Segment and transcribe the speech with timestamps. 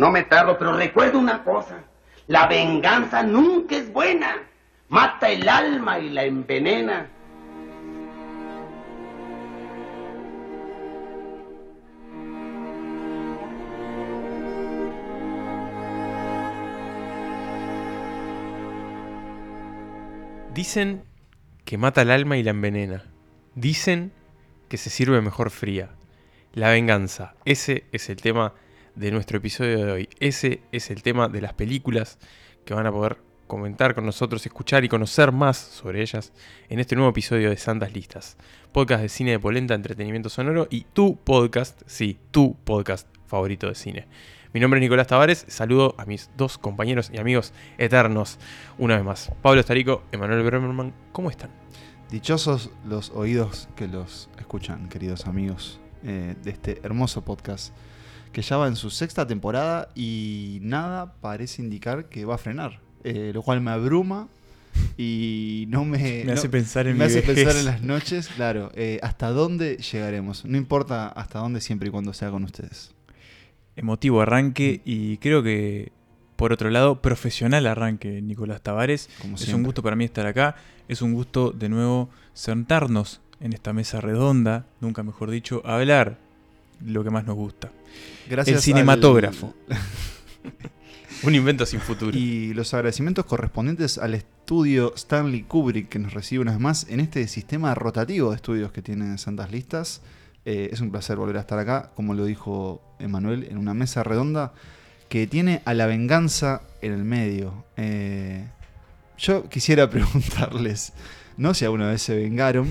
[0.00, 1.84] No me tardo, pero recuerdo una cosa.
[2.26, 4.34] La venganza nunca es buena.
[4.88, 7.06] Mata el alma y la envenena.
[20.54, 21.04] Dicen
[21.66, 23.04] que mata el alma y la envenena.
[23.54, 24.14] Dicen
[24.70, 25.90] que se sirve mejor fría.
[26.54, 27.34] La venganza.
[27.44, 28.54] Ese es el tema
[28.94, 30.08] de nuestro episodio de hoy.
[30.20, 32.18] Ese es el tema de las películas
[32.64, 36.32] que van a poder comentar con nosotros, escuchar y conocer más sobre ellas
[36.68, 38.36] en este nuevo episodio de Santas Listas.
[38.72, 43.74] Podcast de cine de polenta, entretenimiento sonoro y tu podcast, sí, tu podcast favorito de
[43.74, 44.06] cine.
[44.52, 48.38] Mi nombre es Nicolás Tavares, saludo a mis dos compañeros y amigos eternos
[48.78, 49.32] una vez más.
[49.42, 51.50] Pablo Estarico, Emanuel Bremerman, ¿cómo están?
[52.10, 57.74] Dichosos los oídos que los escuchan, queridos amigos, eh, de este hermoso podcast
[58.32, 62.80] que ya va en su sexta temporada y nada parece indicar que va a frenar,
[63.04, 64.28] eh, lo cual me abruma
[64.96, 67.34] y no me, me hace no- pensar en me mi hace vejez.
[67.34, 71.90] pensar en las noches, claro, eh, hasta dónde llegaremos, no importa hasta dónde siempre y
[71.90, 72.94] cuando sea con ustedes.
[73.76, 75.90] emotivo arranque y creo que,
[76.36, 79.08] por otro lado, profesional arranque, Nicolás Tavares.
[79.20, 80.54] Como Es un gusto para mí estar acá,
[80.88, 86.18] es un gusto de nuevo sentarnos en esta mesa redonda, nunca mejor dicho, a hablar
[86.84, 87.70] lo que más nos gusta.
[88.28, 89.54] Gracias el cinematógrafo.
[91.22, 92.16] Un invento sin futuro.
[92.16, 97.00] Y los agradecimientos correspondientes al estudio Stanley Kubrick que nos recibe una vez más en
[97.00, 100.00] este sistema rotativo de estudios que tiene Santas Listas.
[100.46, 104.02] Eh, es un placer volver a estar acá, como lo dijo Emanuel, en una mesa
[104.02, 104.54] redonda
[105.10, 107.66] que tiene a la venganza en el medio.
[107.76, 108.46] Eh,
[109.18, 110.94] yo quisiera preguntarles,
[111.36, 112.68] no si alguna vez se vengaron,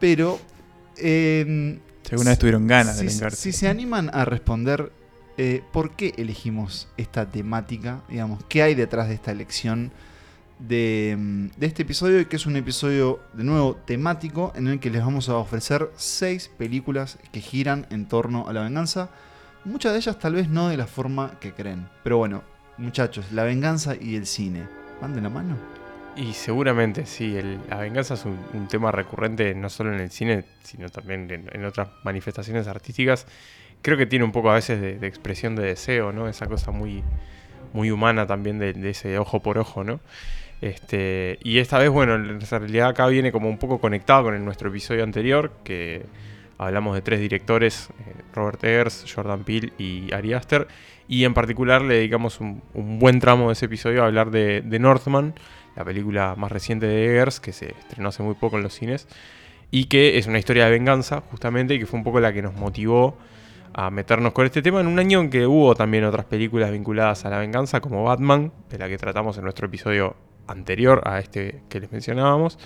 [0.00, 0.40] pero...
[0.96, 3.36] eh, Si alguna vez tuvieron ganas de si, vengarse.
[3.40, 4.92] si se animan a responder
[5.36, 9.90] eh, por qué elegimos esta temática, digamos, qué hay detrás de esta elección
[10.58, 14.80] de, mm, de este episodio, y que es un episodio de nuevo temático en el
[14.80, 19.10] que les vamos a ofrecer seis películas que giran en torno a la venganza.
[19.64, 21.88] Muchas de ellas tal vez no de la forma que creen.
[22.02, 22.44] Pero bueno,
[22.76, 24.68] muchachos, la venganza y el cine.
[25.00, 25.83] ¿Van de la mano?
[26.16, 30.44] Y seguramente sí, el- la venganza es un, tema recurrente no solo en el cine,
[30.62, 33.26] sino también en, otras manifestaciones artísticas.
[33.82, 36.28] Creo que tiene un poco a veces de, expresión de deseo, ¿no?
[36.28, 37.02] Esa cosa muy,
[37.72, 40.00] muy humana también de, ese ojo por ojo, ¿no?
[40.60, 44.68] Este, y esta vez, bueno, en realidad acá viene como un poco conectado con nuestro
[44.68, 46.06] episodio anterior, que
[46.58, 50.68] hablamos de tres directores, eh, Robert Eggers, Jordan Peele y Ari Aster,
[51.08, 54.78] y en particular le dedicamos un, un buen tramo de ese episodio a hablar de
[54.78, 55.34] Northman,
[55.76, 59.08] la película más reciente de Eggers, que se estrenó hace muy poco en los cines,
[59.70, 62.42] y que es una historia de venganza, justamente, y que fue un poco la que
[62.42, 63.16] nos motivó
[63.72, 67.24] a meternos con este tema en un año en que hubo también otras películas vinculadas
[67.24, 71.62] a la venganza, como Batman, de la que tratamos en nuestro episodio anterior a este
[71.68, 72.58] que les mencionábamos.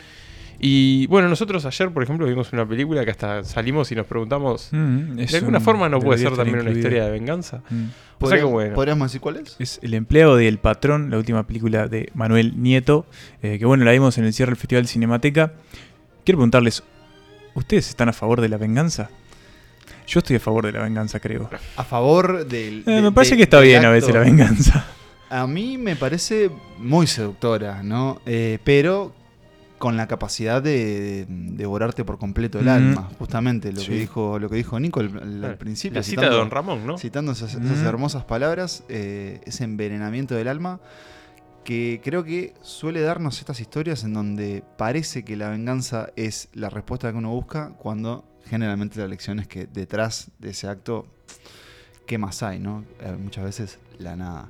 [0.61, 4.69] Y bueno, nosotros ayer, por ejemplo, vimos una película que hasta salimos y nos preguntamos,
[4.73, 7.63] Mm, de alguna un- forma no puede ser también una historia de venganza.
[7.71, 7.85] Mm.
[8.21, 8.75] O sea que ¿Podríamos- bueno.
[8.75, 9.57] ¿Podríamos decir cuál es?
[9.61, 13.07] Es El empleado de El Patrón, la última película de Manuel Nieto,
[13.43, 15.53] eh, que bueno, la vimos en el cierre del Festival Cinemateca.
[16.25, 16.83] Quiero preguntarles,
[17.55, 19.11] ¿ustedes están a favor de la venganza?
[20.09, 21.49] Yo estoy a favor de la venganza, creo.
[21.77, 22.83] A favor del...
[22.87, 24.87] Eh, de- me parece de- que está del bien a veces la venganza.
[25.31, 28.21] A mí me parece muy seductora, ¿no?
[28.27, 29.13] Eh, pero
[29.79, 32.69] con la capacidad de, de devorarte por completo el Mm.
[32.69, 33.89] alma, justamente lo Sí.
[33.91, 35.59] que dijo lo que dijo Nico al, al Claro.
[35.59, 35.97] principio.
[35.99, 36.99] La cita de citando- Don Ramón, ¿no?
[36.99, 37.87] Citando esas, esas Mm.
[37.87, 40.81] hermosas palabras, eh, ese envenenamiento del alma,
[41.65, 46.71] que creo que suele darnos estas historias en donde parece que la venganza es la
[46.71, 51.07] respuesta que uno busca, cuando generalmente la lección es que detrás de ese acto,
[52.07, 52.59] ¿qué más hay?
[52.59, 52.85] ¿no?
[53.01, 54.49] Eh, muchas veces la nada.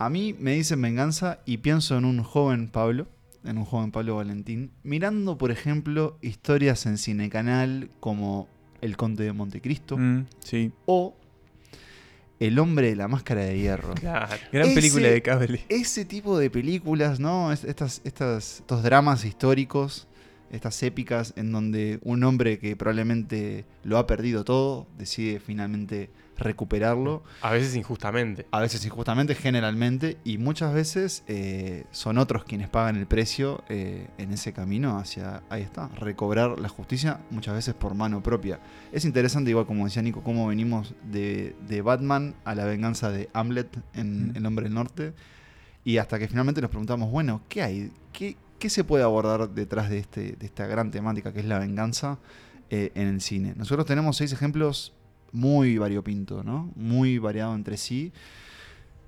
[0.00, 3.06] A mí me dicen venganza y pienso en un joven Pablo,
[3.44, 8.48] en un joven Pablo Valentín, mirando, por ejemplo, historias en Cinecanal como
[8.80, 10.72] El Conde de Montecristo Mm, sí.
[10.86, 11.14] o
[12.40, 13.94] El hombre de la máscara de hierro.
[13.94, 14.36] Claro.
[14.52, 15.64] Gran Ese- película de cable.
[15.68, 17.50] Ese tipo de películas, ¿no?
[17.52, 20.06] Es- Estas, estas, estos dramas históricos,
[20.50, 27.24] estas épicas en donde un hombre que probablemente lo ha perdido todo, decide finalmente recuperarlo,
[27.42, 28.46] A veces injustamente.
[28.52, 34.06] a veces injustamente, generalmente, y muchas veces eh, son otros quienes pagan el precio eh,
[34.18, 38.60] en ese camino hacia, ahí está, recobrar la justicia, muchas veces por mano propia.
[38.92, 43.28] Es interesante, igual como decía Nico, cómo venimos de, de Batman a la venganza de
[43.32, 44.36] Hamlet en Mm.
[44.36, 45.14] El Hombre del Norte,
[45.84, 47.92] y hasta que finalmente nos preguntamos, bueno, ¿qué hay?
[48.12, 51.58] ¿Qué, qué se puede abordar detrás de, este, de esta gran temática que es la
[51.58, 52.18] venganza
[52.70, 53.54] eh, en el cine?
[53.56, 54.92] Nosotros tenemos seis ejemplos
[55.32, 56.70] muy variopinto, ¿no?
[56.76, 58.12] Muy variado entre sí.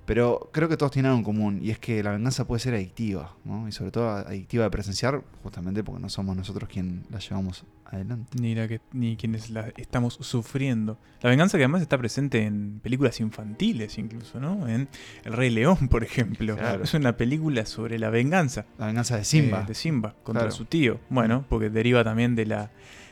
[0.05, 2.73] Pero creo que todos tienen algo en común y es que la venganza puede ser
[2.73, 3.67] adictiva, ¿no?
[3.67, 8.37] Y sobre todo adictiva de presenciar, justamente porque no somos nosotros quien la llevamos adelante.
[8.39, 10.97] Ni, la que, ni quienes la estamos sufriendo.
[11.21, 14.67] La venganza que además está presente en películas infantiles incluso, ¿no?
[14.67, 14.87] En
[15.25, 16.55] El Rey León, por ejemplo.
[16.57, 16.83] Claro.
[16.83, 18.65] Es una película sobre la venganza.
[18.77, 19.61] La venganza de Simba.
[19.61, 20.55] eh, de Simba contra Claro.
[20.55, 20.99] su tío.
[21.09, 22.71] Bueno, porque deriva también de la,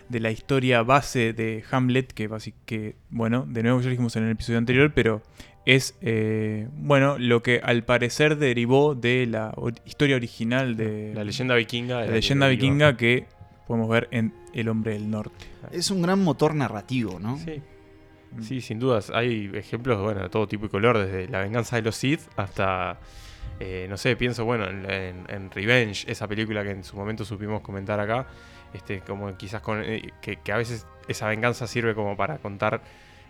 [0.10, 2.30] de la historia base de Hamlet, que,
[2.66, 5.22] que bueno, de nuevo ya lo dijimos en el episodio anterior, pero
[5.66, 11.24] es, eh, bueno, lo que al parecer derivó de la or- historia original de La
[11.24, 12.00] leyenda vikinga.
[12.00, 13.28] la que leyenda vikinga que
[13.68, 15.46] podemos ver en El Hombre del Norte.
[15.72, 17.38] Es un gran motor narrativo, ¿no?
[17.38, 17.62] Sí.
[18.42, 19.10] Sí, sin dudas.
[19.14, 23.00] Hay ejemplos bueno, de todo tipo y color, desde la venganza de los Sith hasta,
[23.60, 27.26] eh, no sé, pienso, bueno, en, en- en Revenge, esa película que en su momento
[27.26, 28.28] supimos comentar acá,
[28.74, 32.82] este, como quizás con, eh, que, que a veces esa venganza sirve como para contar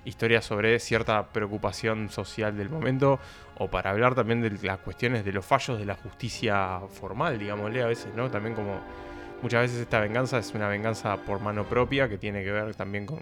[0.04, 3.20] historias sobre cierta preocupación social del momento
[3.58, 7.84] o para hablar también de las cuestiones de los fallos de la justicia formal, digámosle
[7.84, 8.30] a veces, ¿no?
[8.30, 8.82] También como
[9.42, 13.06] muchas veces esta venganza es una venganza por mano propia que tiene que ver también
[13.06, 13.20] con,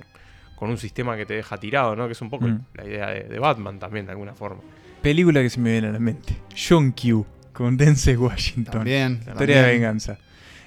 [0.56, 2.06] con un sistema que te deja tirado, ¿no?
[2.08, 2.60] Que es un poco Mm.
[2.76, 4.62] la idea de, de Batman también, de alguna forma.
[5.02, 6.36] Película que se me viene a la mente.
[6.56, 7.26] John Q.
[7.54, 8.72] con Denzel Washington.
[8.74, 9.14] También.
[9.14, 9.64] Historia también.
[9.66, 10.18] de venganza.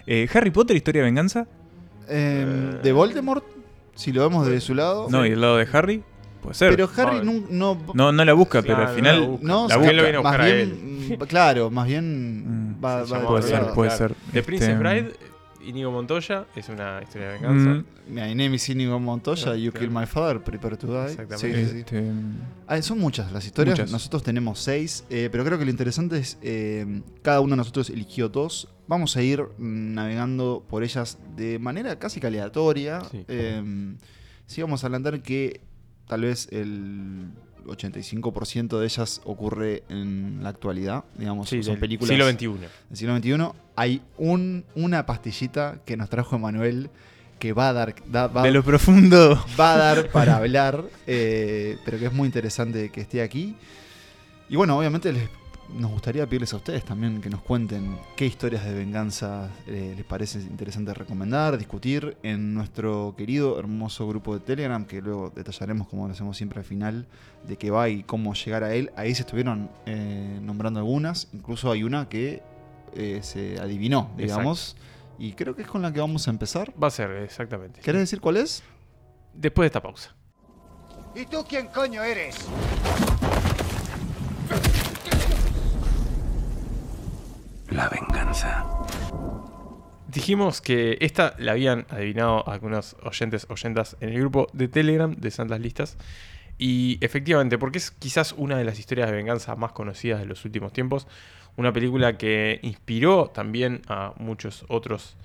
[0.07, 1.47] Eh, Harry Potter, historia de venganza.
[2.09, 3.45] Eh, de Voldemort,
[3.95, 5.07] si lo vemos desde su lado.
[5.11, 6.03] No, y del lado de Harry,
[6.43, 6.71] puede ser.
[6.71, 9.21] Pero Harry no, no, no la busca, pero al no final.
[9.21, 9.47] la busca.
[9.47, 9.91] no, La busca.
[9.91, 13.27] Él lo viene a más buscar a bien, mm, claro, más bien Mm, va, va
[13.29, 14.09] Puede ser, puede claro.
[14.09, 14.15] ser.
[14.33, 15.13] The Princess Este, Bride,
[15.65, 17.71] Inigo Montoya, es una historia de venganza.
[17.71, 17.85] mm,
[18.15, 19.87] My name is Inigo Montoya, you Claro.
[19.87, 21.13] kill my father, prepare to die.
[21.13, 21.39] Exactamente.
[21.39, 21.79] Sí, sí, sí.
[21.81, 22.11] este,
[22.67, 23.79] Ah, son muchas las historias.
[23.79, 23.93] Muchas.
[23.93, 27.91] Nosotros tenemos seis, eh, pero creo que lo interesante es eh, cada uno de nosotros
[27.91, 28.69] eligió dos.
[28.89, 33.03] Vamos a ir mm, navegando por ellas de manera casi que aleatoria.
[33.11, 33.25] Sí.
[33.29, 33.95] Eh,
[34.47, 35.61] sí, vamos a adelantar que
[36.07, 37.29] tal vez el
[37.65, 41.05] 85% de ellas ocurre en la actualidad.
[41.17, 42.69] Digamos, Sí, son del películas siglo XXI.
[42.89, 43.59] del siglo XXI.
[43.77, 46.91] Hay un, una pastillita que nos trajo Emanuel
[47.39, 49.43] que va a dar, da- va, de lo profundo.
[49.59, 53.57] va a dar para hablar, eh, pero que es muy interesante que esté aquí.
[54.51, 55.29] Y bueno, obviamente les-
[55.75, 60.05] nos gustaría pedirles a ustedes también que nos cuenten qué historias de venganza eh, les
[60.05, 66.07] parece interesante recomendar, discutir en nuestro querido, hermoso grupo de Telegram, que luego detallaremos como
[66.07, 67.07] lo hacemos siempre al final,
[67.47, 68.91] de qué va y cómo llegar a él.
[68.97, 72.43] Ahí se estuvieron eh, nombrando algunas, incluso hay una que
[72.95, 74.77] eh, se adivinó, digamos,
[75.19, 76.73] y creo que es con la que vamos a empezar.
[76.83, 77.81] Va a ser, exactamente.
[77.81, 78.63] ¿Querés decir cuál es?
[79.35, 80.15] Después de esta pausa.
[81.15, 82.37] ¿Y tú quién coño eres?
[87.71, 88.67] La venganza.
[90.09, 95.31] Dijimos que esta la habían adivinado algunos oyentes, oyentas en el grupo de Telegram de
[95.31, 95.97] Santas Listas.
[96.59, 100.45] Y efectivamente, porque es quizás una de las historias de venganza más conocidas de los
[100.45, 101.07] últimos tiempos.
[101.57, 105.17] Una película que inspiró también a muchos otros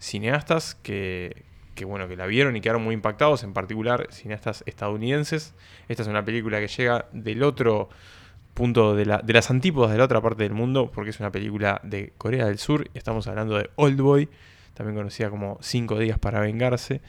[0.00, 1.44] cineastas que,
[1.76, 5.54] que, bueno, que la vieron y quedaron muy impactados, en particular cineastas estadounidenses.
[5.88, 7.90] Esta es una película que llega del otro
[8.54, 11.30] punto de, la- de las antípodas de la otra parte del mundo, porque es una
[11.32, 12.88] película de Corea del Sur.
[12.94, 14.28] Estamos hablando de Old Boy,
[14.74, 17.00] también conocida como Cinco días para vengarse.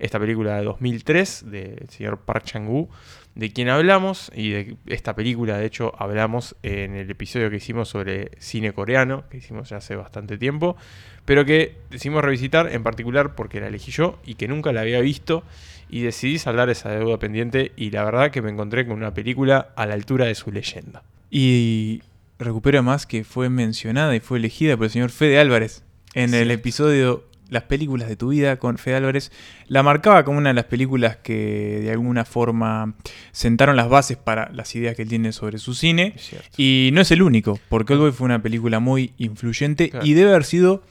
[0.00, 2.88] Esta película de 2003 del señor Park Chang-woo,
[3.34, 7.88] de quien hablamos, y de esta película de hecho hablamos en el episodio que hicimos
[7.88, 10.76] sobre cine coreano, que hicimos ya hace bastante tiempo,
[11.24, 15.00] pero que decidimos revisitar en particular porque la elegí yo y que nunca la había
[15.00, 15.44] visto
[15.88, 19.70] y decidí saldar esa deuda pendiente y la verdad que me encontré con una película
[19.76, 21.02] a la altura de su leyenda.
[21.30, 22.02] Y
[22.38, 26.50] recupera más que fue mencionada y fue elegida por el señor Fede Álvarez en el
[26.50, 29.30] episodio Las películas de tu vida con Fede Álvarez.
[29.66, 32.94] La marcaba como una de las películas que de alguna forma
[33.32, 36.14] sentaron las bases para las ideas que él tiene sobre su cine.
[36.56, 40.06] Y no es el único, porque Oldboy fue una película muy influyente Claro.
[40.06, 40.82] y debe haber sido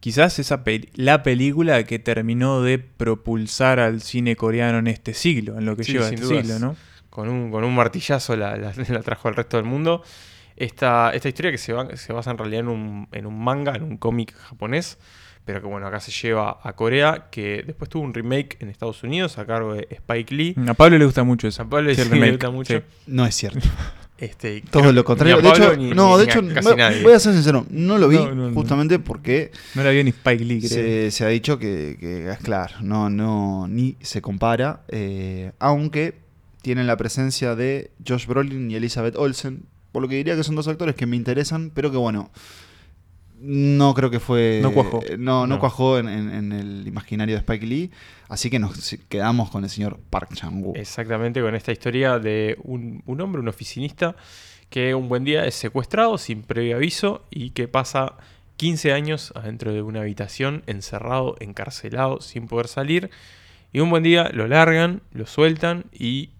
[0.00, 0.62] quizás esa
[0.94, 5.84] la película que terminó de propulsar al cine coreano en este siglo, en lo que
[5.84, 6.76] Sí, lleva sin este siglo, ¿no?
[7.10, 10.02] con un, con un martillazo la, la- la trajo al resto del mundo.
[10.56, 13.74] Esta, esta historia que se, va- se basa en realidad en un, en un manga,
[13.74, 14.98] en un cómic japonés,
[15.44, 19.02] pero que bueno, acá se lleva a Corea, que después tuvo un remake en Estados
[19.02, 20.54] Unidos a cargo de Spike Lee.
[20.66, 21.58] A Pablo le gusta mucho eso.
[21.58, 22.74] San Pablo Sí, el sí, le gusta mucho.
[22.78, 22.82] sí.
[23.06, 23.60] No es cierto.
[24.16, 25.40] Este, Todo lo contrario.
[25.42, 27.02] De a hecho, ni- no, ni- de hecho, a casi voy, nadie.
[27.02, 28.54] voy a ser sincero, no lo vi No, no, no.
[28.54, 30.70] justamente porque No la vio ni Spike Lee, creo.
[30.70, 36.14] se, se ha dicho que, que es claro, no, no, ni se compara, eh, aunque
[36.62, 40.54] tienen la presencia de Josh Brolin y Elizabeth Olsen, por lo que diría que son
[40.54, 42.30] dos actores que me interesan, pero que bueno,
[43.46, 44.60] no creo que fue...
[44.62, 45.00] No cuajó.
[45.18, 45.58] No, no No.
[45.60, 47.90] cuajó en, en- en el imaginario de Spike Lee,
[48.28, 50.76] así que nos quedamos con el señor Park Chan-wook.
[50.76, 54.16] Exactamente, con esta historia de un, un hombre, un oficinista,
[54.70, 58.14] que un buen día es secuestrado sin previo aviso y que pasa
[58.56, 63.10] 15 años adentro de una habitación, encerrado, encarcelado, sin poder salir.
[63.72, 66.30] Y un buen día lo largan, lo sueltan y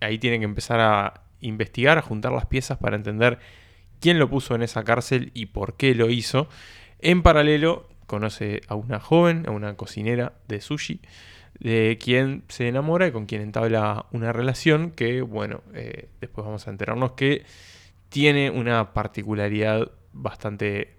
[0.00, 3.38] ahí tienen que empezar a investigar, a juntar las piezas para entender
[4.02, 6.48] quién lo puso en esa cárcel y por qué lo hizo.
[6.98, 11.00] En paralelo, conoce a una joven, a una cocinera de sushi,
[11.60, 16.66] de quien se enamora y con quien entabla una relación que, bueno, eh, después vamos
[16.66, 17.44] a enterarnos que
[18.08, 20.96] tiene una particularidad bastante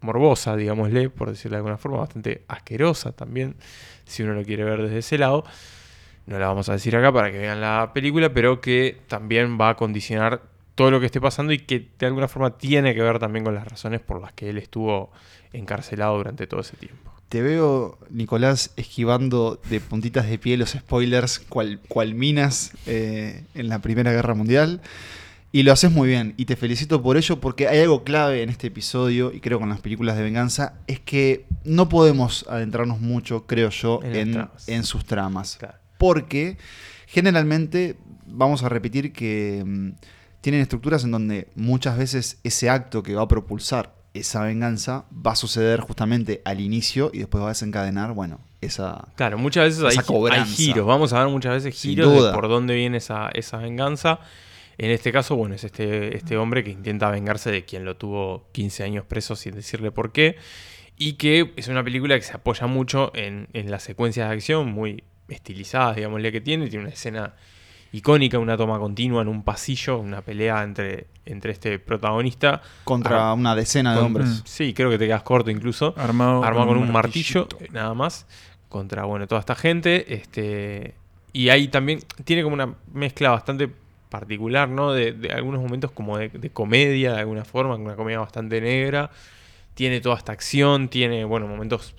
[0.00, 3.56] morbosa, digámosle, por decirlo de alguna forma, bastante asquerosa también,
[4.04, 5.44] si uno lo quiere ver desde ese lado.
[6.26, 9.70] No la vamos a decir acá para que vean la película, pero que también va
[9.70, 13.18] a condicionar todo lo que esté pasando y que de alguna forma tiene que ver
[13.18, 15.10] también con las razones por las que él estuvo
[15.52, 17.12] encarcelado durante todo ese tiempo.
[17.30, 23.68] Te veo, Nicolás, esquivando de puntitas de pie los spoilers cual, cual minas eh, en
[23.68, 24.80] la Primera Guerra Mundial.
[25.50, 26.34] Y lo haces muy bien.
[26.36, 29.70] Y te felicito por ello porque hay algo clave en este episodio, y creo con
[29.70, 35.56] las películas de venganza, es que no podemos adentrarnos mucho, creo yo, En sus tramas.
[35.58, 35.78] Claro.
[35.96, 36.58] Porque
[37.06, 39.90] generalmente, vamos a repetir que mm,
[40.46, 45.32] tienen estructuras en donde muchas veces ese acto que va a propulsar esa venganza va
[45.32, 49.08] a suceder justamente al inicio y después va a desencadenar, bueno, esa...
[49.16, 50.86] Claro, muchas veces hay, giros.
[50.86, 54.20] Vamos a ver muchas veces giros de por dónde viene esa, esa venganza.
[54.78, 58.46] En este caso, bueno, es este, este hombre que intenta vengarse de quien lo tuvo
[58.52, 60.36] 15 años preso sin decirle por qué.
[60.96, 64.70] Y que es una película que se apoya mucho en, en las secuencias de acción,
[64.70, 66.68] muy estilizadas, digámosle, que tiene.
[66.68, 67.34] Tiene una escena
[67.96, 72.62] icónica, una toma continua en un pasillo, una pelea entre, entre este protagonista.
[72.84, 74.42] contra Ah, una decena de con- hombres.
[74.44, 78.26] Sí, creo que te quedas corto incluso Armado, armado con un martillo, nada más,
[78.68, 80.14] contra bueno, toda esta gente.
[80.14, 80.94] Este,
[81.32, 83.68] y ahí también tiene como una mezcla bastante
[84.08, 84.92] particular, ¿no?
[84.92, 89.10] De, de algunos momentos como de, de comedia, de alguna forma, una comedia bastante negra.
[89.74, 91.94] Tiene toda esta acción, tiene, bueno, momentos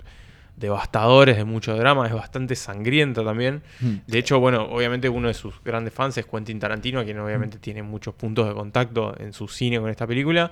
[0.57, 3.61] devastadores, de mucho drama, es bastante sangrienta también.
[3.79, 3.95] Mm.
[4.07, 7.59] De hecho, bueno, obviamente uno de sus grandes fans es Quentin Tarantino, a quien obviamente
[7.59, 10.51] tiene muchos puntos de contacto en su cine con esta película.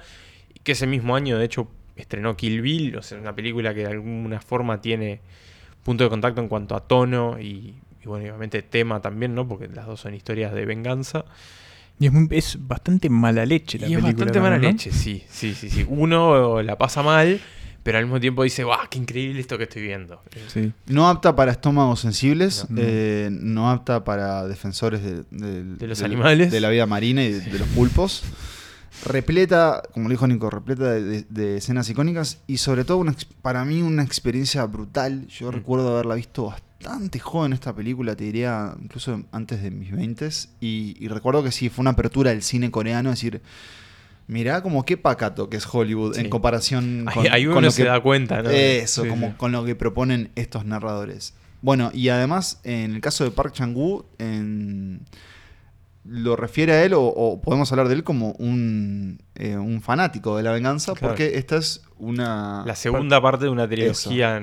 [0.53, 3.81] Y que ese mismo año, de hecho, estrenó Kill Bill, o sea, una película que
[3.81, 5.21] de alguna forma tiene
[5.83, 9.47] punto de contacto en cuanto a tono y, y, bueno, obviamente tema también, ¿no?
[9.47, 11.25] Porque las dos son historias de venganza.
[11.99, 14.25] Y es, muy- es bastante mala leche la y es película.
[14.25, 15.85] bastante mala leche, sí, sí, sí, sí.
[15.87, 17.39] Uno la pasa mal,
[17.85, 20.19] pero al mismo tiempo dice, ¡guau, qué increíble esto que estoy viendo!
[20.47, 20.73] Sí.
[20.87, 22.81] No apta para estómagos sensibles, No.
[22.83, 26.51] eh, no apta para defensores de, de- De los de- animales.
[26.51, 28.23] de la vida marina y de, de los pulpos.
[29.05, 33.13] Repleta, como lo dijo Nico, repleta de, de- de escenas icónicas y sobre todo una
[33.41, 35.27] para mí una experiencia brutal.
[35.27, 35.55] Yo Mm.
[35.55, 40.27] recuerdo haberla visto bastante joven esta película, te diría incluso antes de mis 20
[40.61, 43.41] y, y recuerdo que sí, fue una apertura del cine coreano, es decir,
[44.27, 46.21] mirá como qué pacato que es Hollywood Sí.
[46.21, 48.49] en comparación Ahí, ahí uno lo se que da cuenta, ¿no?
[48.49, 49.33] eso, Sí, como sí.
[49.37, 51.33] con lo que proponen estos narradores.
[51.61, 54.05] Bueno, y además, en el caso de Park Chang-woo,
[56.07, 60.37] lo refiere a él, o, o podemos hablar de él como un, eh, un fanático
[60.37, 61.07] de la venganza, Claro.
[61.13, 62.63] porque esta es una...
[62.65, 64.39] La segunda parte de una trilogía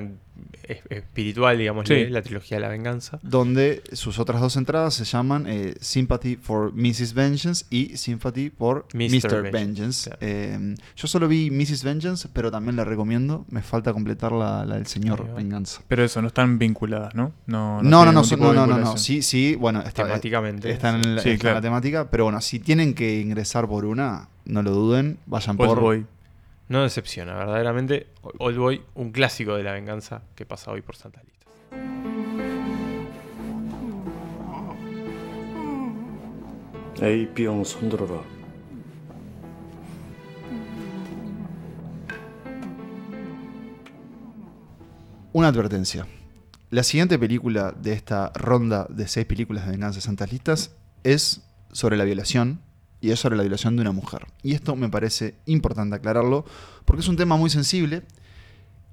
[0.89, 2.07] espiritual, digamos, Sí.
[2.07, 3.19] la trilogía de la venganza.
[3.23, 7.15] donde sus otras dos entradas se llaman eh, Sympathy for Mrs.
[7.15, 9.11] Vengeance y Sympathy for Mr.
[9.11, 9.51] Mr.
[9.51, 10.19] Vengeance, claro.
[10.23, 11.85] Eh, yo solo vi Mrs.
[11.85, 13.45] Vengeance, pero también la recomiendo.
[13.51, 15.35] Me falta completar la, la del señor va.
[15.35, 15.83] Venganza.
[15.89, 17.33] Pero eso, no están vinculadas, ¿no?
[17.47, 18.67] No, No, no, no, no, no, no, no.
[18.77, 18.99] vinculación.
[18.99, 20.71] Sí, sí, bueno, está, Temáticamente.
[20.71, 21.55] está en, la, Sí, está en claro.
[21.57, 25.69] la temática, pero bueno, si tienen que ingresar por una, no lo duden, vayan Old
[25.69, 25.81] por...
[25.81, 26.07] Boy.
[26.72, 28.08] No decepciona, verdaderamente.
[28.40, 31.48] Old Boy, un clásico de la venganza que pasa hoy por Santa Lista.
[37.00, 38.24] AP형 손들어라.
[45.32, 46.08] Una advertencia.
[46.72, 51.44] La siguiente película de esta ronda de seis películas de venganza de santas listas es
[51.72, 52.62] sobre la violación
[53.03, 54.27] y es sobre la violación de una mujer.
[54.43, 56.47] Y esto me parece importante aclararlo
[56.87, 58.03] porque es un tema muy sensible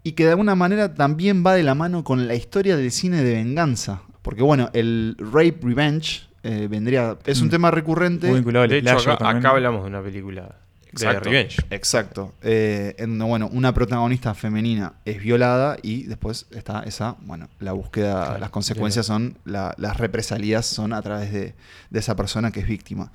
[0.04, 3.24] y que de alguna manera también va de la mano con la historia del cine
[3.24, 4.02] de venganza.
[4.22, 7.18] Porque bueno, el rape revenge eh, vendría...
[7.26, 7.52] Es un Mm.
[7.52, 8.28] tema recurrente.
[8.28, 11.30] Muy vinculado al De hecho, acá, hablamos de una película de Exacto.
[11.30, 11.58] Revenge.
[11.70, 12.34] Exacto.
[12.42, 17.74] Eh, en donde, bueno, una protagonista femenina es violada y después está esa, bueno, la
[17.74, 21.54] búsqueda, Claro, las consecuencias son, la- las represalias son a través de,
[21.90, 23.12] de esa persona que es víctima.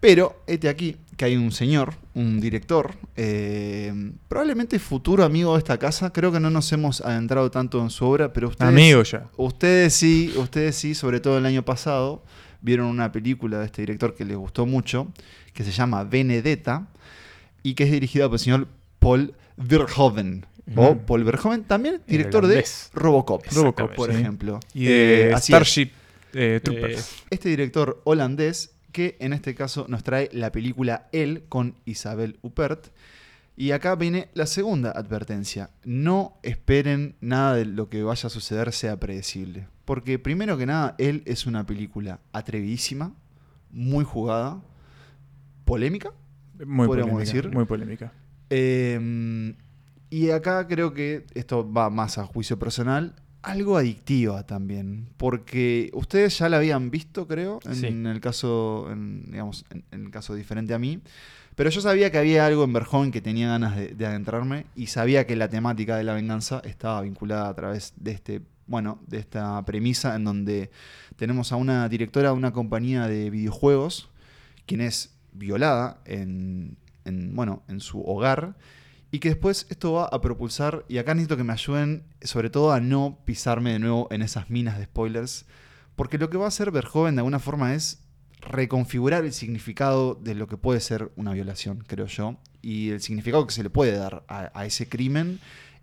[0.00, 3.92] Pero, este aquí, que hay un señor, un director, eh,
[4.28, 8.06] probablemente futuro amigo de esta casa, creo que no nos hemos adentrado tanto en su
[8.06, 8.70] obra, pero ustedes...
[8.72, 9.28] Amigo ya.
[9.36, 12.24] Ustedes sí, ustedes sí, sobre todo el año pasado,
[12.62, 15.08] vieron una película de este director que les gustó mucho,
[15.52, 16.88] que se llama Benedetta,
[17.62, 20.46] y que es dirigida por el señor Paul Verhoeven.
[20.76, 20.96] O.
[20.96, 22.64] Paul Verhoeven, también director de.
[22.94, 24.18] Robocop, Robocop, por sí.
[24.18, 24.60] ejemplo.
[24.72, 25.36] Y de Eh.
[25.36, 25.90] Starship
[26.32, 27.16] eh, Troopers.
[27.28, 32.88] Este director holandés, que en este caso nos trae la película El con Isabel Huppert.
[33.56, 35.70] Y acá viene la segunda advertencia.
[35.84, 39.68] No esperen nada de lo que vaya a suceder sea predecible.
[39.84, 43.14] Porque primero que nada, él es una película atrevidísima,
[43.70, 44.62] muy jugada,
[45.64, 46.12] polémica.
[46.64, 47.36] muy podríamos polémica.
[47.36, 47.52] decir.
[47.52, 48.12] Muy polémica.
[48.48, 49.54] Eh,
[50.10, 53.14] y acá creo que esto va más a juicio personal.
[53.42, 55.08] Algo adictiva también.
[55.16, 57.86] Porque ustedes ya la habían visto, creo, en Sí.
[57.86, 61.00] el caso, en, digamos, en, en el caso diferente a mí.
[61.56, 64.86] Pero yo sabía que había algo en Verhoeven que tenía ganas de, de adentrarme y
[64.86, 69.18] sabía que la temática de la venganza estaba vinculada a través de este, bueno, de
[69.18, 70.70] esta premisa en donde
[71.16, 74.08] tenemos a una directora de una compañía de videojuegos
[74.66, 78.56] quien es violada en, en, bueno, en su hogar
[79.10, 82.72] y que después esto va a propulsar, y acá necesito que me ayuden sobre todo
[82.72, 85.46] a no pisarme de nuevo en esas minas de spoilers,
[85.96, 88.02] porque lo que va a hacer Verhoeven de alguna forma es
[88.40, 93.46] reconfigurar el significado de lo que puede ser una violación, creo yo, y el significado
[93.46, 95.40] que se le puede dar a, a ese crimen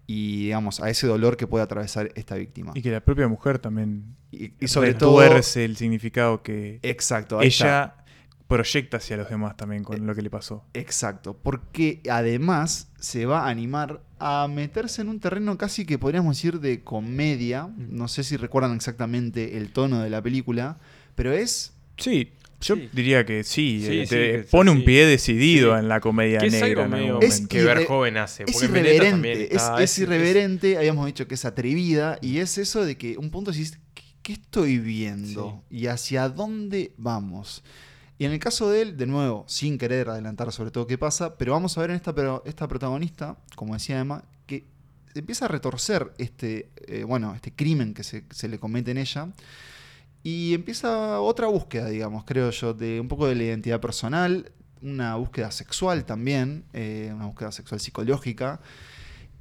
[0.07, 2.71] y, digamos, a ese dolor que puede atravesar esta víctima.
[2.73, 5.21] Y que la propia mujer también Y, y sobre todo...
[5.21, 7.96] el significado que Exacto, ella
[8.47, 10.63] proyecta hacia los demás también con lo que le pasó.
[10.73, 16.37] Exacto, porque además se va a animar a meterse en un terreno casi que podríamos
[16.37, 17.69] decir de comedia.
[17.77, 20.77] No sé si recuerdan exactamente el tono de la película,
[21.15, 22.89] pero es Sí, yo Sí.
[22.93, 23.81] diría que sí.
[23.83, 25.79] Sí, eh, sí, te que es pone un pie decidido Sí.
[25.79, 26.83] en la comedia Que es negra.
[26.85, 27.59] algo Es que
[28.19, 28.43] hace.
[28.47, 32.97] es irreverente, es, está- es irreverente, habíamos dicho que es atrevida, y es eso de
[32.97, 35.63] que un punto decís, ¿qué, qué estoy viendo?
[35.71, 37.63] ¿Y hacia dónde vamos?
[38.19, 41.37] Y en el caso de él, de nuevo, sin querer adelantar sobre todo qué pasa,
[41.37, 42.13] pero vamos a ver en esta,
[42.45, 44.65] esta protagonista, como decía Emma, que
[45.13, 49.29] empieza a retorcer este, eh, bueno, este crimen que se, le comete en ella.
[50.23, 54.51] Y empieza otra búsqueda, digamos, creo yo, de un poco de la identidad personal,
[54.81, 58.59] una búsqueda sexual también, eh, una búsqueda sexual psicológica,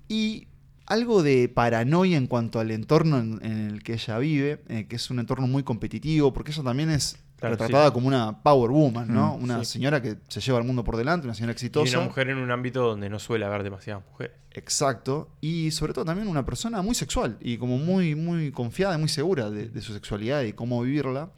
[0.06, 0.48] y
[0.84, 4.96] algo de paranoia en cuanto al entorno en, en el que ella vive, eh, que
[4.96, 7.92] es un entorno muy competitivo, porque ella también es Claro, retratada sí.
[7.92, 9.36] como una power woman, ¿no?
[9.36, 9.72] Mm, una sí.
[9.72, 11.98] señora que se lleva al mundo por delante, una señora Y exitosa.
[11.98, 14.34] una mujer en un ámbito donde no suele haber demasiadas mujeres.
[14.52, 15.28] Exacto.
[15.42, 19.08] Y sobre todo también una persona muy sexual y como muy, muy confiada y muy
[19.10, 21.30] segura de, de su sexualidad y cómo vivirla.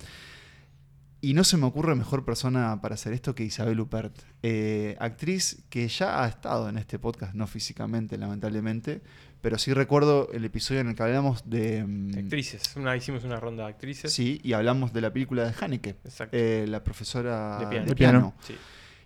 [1.20, 4.14] Y no se me ocurre mejor persona para hacer esto que Isabel Huppert.
[4.44, 9.02] Eh, actriz que ya ha estado en este podcast, no físicamente, lamentablemente,
[9.40, 11.84] pero sí recuerdo el episodio en el que hablamos de...
[11.86, 12.74] mm, Actrices.
[12.76, 14.12] Una, hicimos una ronda de actrices.
[14.12, 16.36] Sí, y hablamos de la película de Haneke, Exacto.
[16.36, 17.84] eh, la profesora De piano.
[17.84, 18.34] de De piano.
[18.46, 18.54] Sí.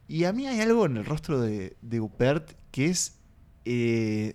[0.08, 3.18] y a mí hay algo en el rostro de, de Huppert que es.
[3.64, 4.34] eh,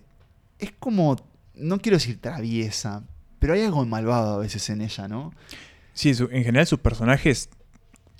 [0.58, 1.16] es como.
[1.54, 3.02] No quiero decir traviesa,
[3.40, 5.32] pero hay algo malvado a veces en ella, ¿no?
[5.92, 7.50] Sí, su- en general sus personajes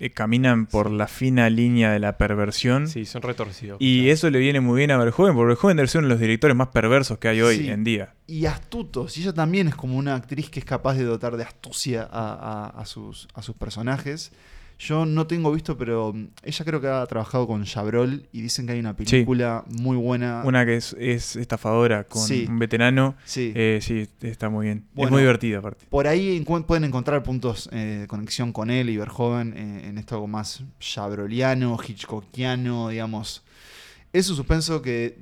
[0.00, 2.86] eh, caminan por la fina línea de la perversión.
[2.88, 3.78] Sí, son retorcidos.
[3.80, 4.12] Y Claro.
[4.12, 6.56] eso le viene muy bien a Verhoeven, porque Verhoeven debe ser uno de los directores
[6.56, 7.68] más perversos que hay hoy Sí.
[7.70, 8.14] en día.
[8.26, 9.16] Y astutos.
[9.18, 12.32] Y ella también es como una actriz que es capaz de dotar de astucia a,
[12.74, 14.30] a- a sus, a sus personajes.
[14.78, 18.66] Yo no tengo visto, pero mm, ella creo que ha trabajado con Chabrol y dicen
[18.66, 20.42] que hay una película muy buena.
[20.44, 22.22] Una que es, es estafadora con.
[22.22, 22.46] Sí.
[22.48, 23.16] un veterano.
[23.24, 23.52] Sí.
[23.54, 24.84] Eh, sí, está muy bien.
[24.94, 25.08] Bueno.
[25.08, 25.86] es muy divertida aparte.
[25.90, 30.14] Por ahí pueden encontrar puntos eh, de conexión con él y Verhoeven eh, en esto
[30.14, 33.42] algo más chabroliano, hitchcockiano, digamos.
[34.12, 35.18] Es un suspenso que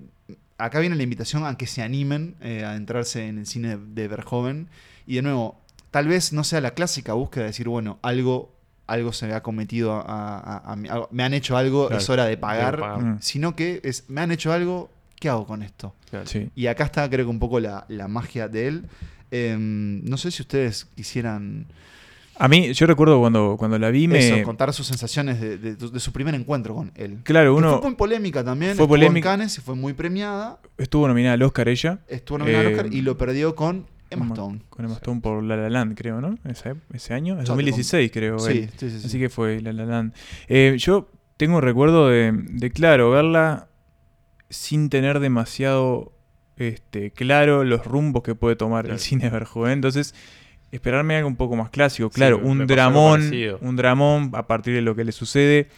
[0.58, 4.08] acá viene la invitación a que se animen eh, a adentrarse en el cine de
[4.08, 4.68] Verhoeven.
[5.06, 8.52] Y de nuevo, tal vez no sea la clásica búsqueda de decir, bueno, algo,
[8.86, 10.76] algo se ha cometido a,
[11.10, 12.78] me han hecho algo, Claro, es hora de pagar.
[12.80, 13.02] pagar.
[13.02, 13.18] Mm.
[13.20, 15.94] Sino que es, me han hecho algo, ¿qué hago con esto?
[16.10, 16.26] Claro.
[16.26, 16.50] Sí.
[16.54, 18.84] Y acá está, creo que un poco la, la magia de él.
[19.30, 21.66] Em, no sé si ustedes quisieran
[22.38, 24.18] A mí, yo recuerdo cuando, cuando la vi, me.
[24.18, 27.18] eso, contar sus sensaciones de, de- de su primer encuentro con él.
[27.24, 28.76] Claro, Que uno fue muy polémica también.
[28.76, 29.32] fue polémica.
[29.32, 30.60] en Cannes y fue muy premiada.
[30.78, 31.98] estuvo nominada al Oscar ella.
[32.08, 34.60] Estuvo nominada al Eh, Oscar y lo perdió con Emma Stone.
[34.70, 36.36] Con Emma Stone por La La Land, creo, ¿no?
[36.44, 37.34] Ese, ese año.
[37.34, 38.38] Es Ya te 2016, creo.
[38.38, 38.70] Sí, él.
[38.76, 39.06] sí, sí, sí.
[39.06, 40.12] Así que fue La La Land.
[40.48, 43.68] Eh, yo tengo un recuerdo de, de, claro, verla
[44.48, 46.12] sin tener demasiado
[46.56, 48.94] este, claro los rumbos que puede tomar Claro.
[48.94, 49.72] el cine Verhoeven.
[49.72, 50.14] Entonces,
[50.72, 52.08] esperarme algo un poco más clásico.
[52.10, 55.68] Claro, un dramón, un dramón a partir de lo que le sucede.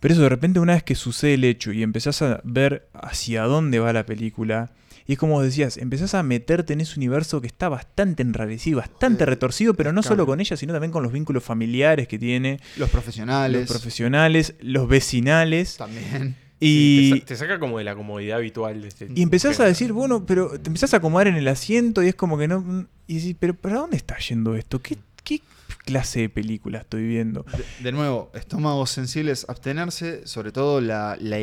[0.00, 3.42] Pero eso de repente una vez que sucede el hecho y empezás a ver hacia
[3.44, 4.70] dónde va la película,
[5.06, 8.78] y es como vos decías, empezás a meterte en ese universo que está bastante enrarecido,
[8.78, 10.14] bastante Eh, retorcido, pero no claro.
[10.14, 13.60] solo con ella, sino también con los vínculos familiares que tiene, Los profesionales.
[13.60, 15.76] los profesionales, los vecinales.
[15.76, 16.36] También.
[16.58, 19.60] Y, Sí, te, sa- te saca como de la comodidad habitual de este y empezás
[19.60, 22.48] a decir, bueno, pero te empezás a acomodar en el asiento y es como que
[22.48, 22.86] no...
[23.06, 24.80] Y decís, pero ¿para dónde está yendo esto?
[24.80, 25.42] ¿Qué, qué
[25.84, 27.44] clase de película estoy viendo?
[27.56, 31.36] De, de nuevo, estómagos sensibles, abstenerse, sobre todo la, la,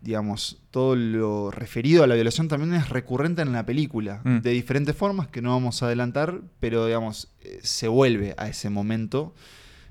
[0.00, 4.38] digamos, todo lo referido a la violación también es recurrente en la película, Mm.
[4.38, 8.70] de diferentes formas que no vamos a adelantar, pero digamos, eh, se vuelve a ese
[8.70, 9.34] momento.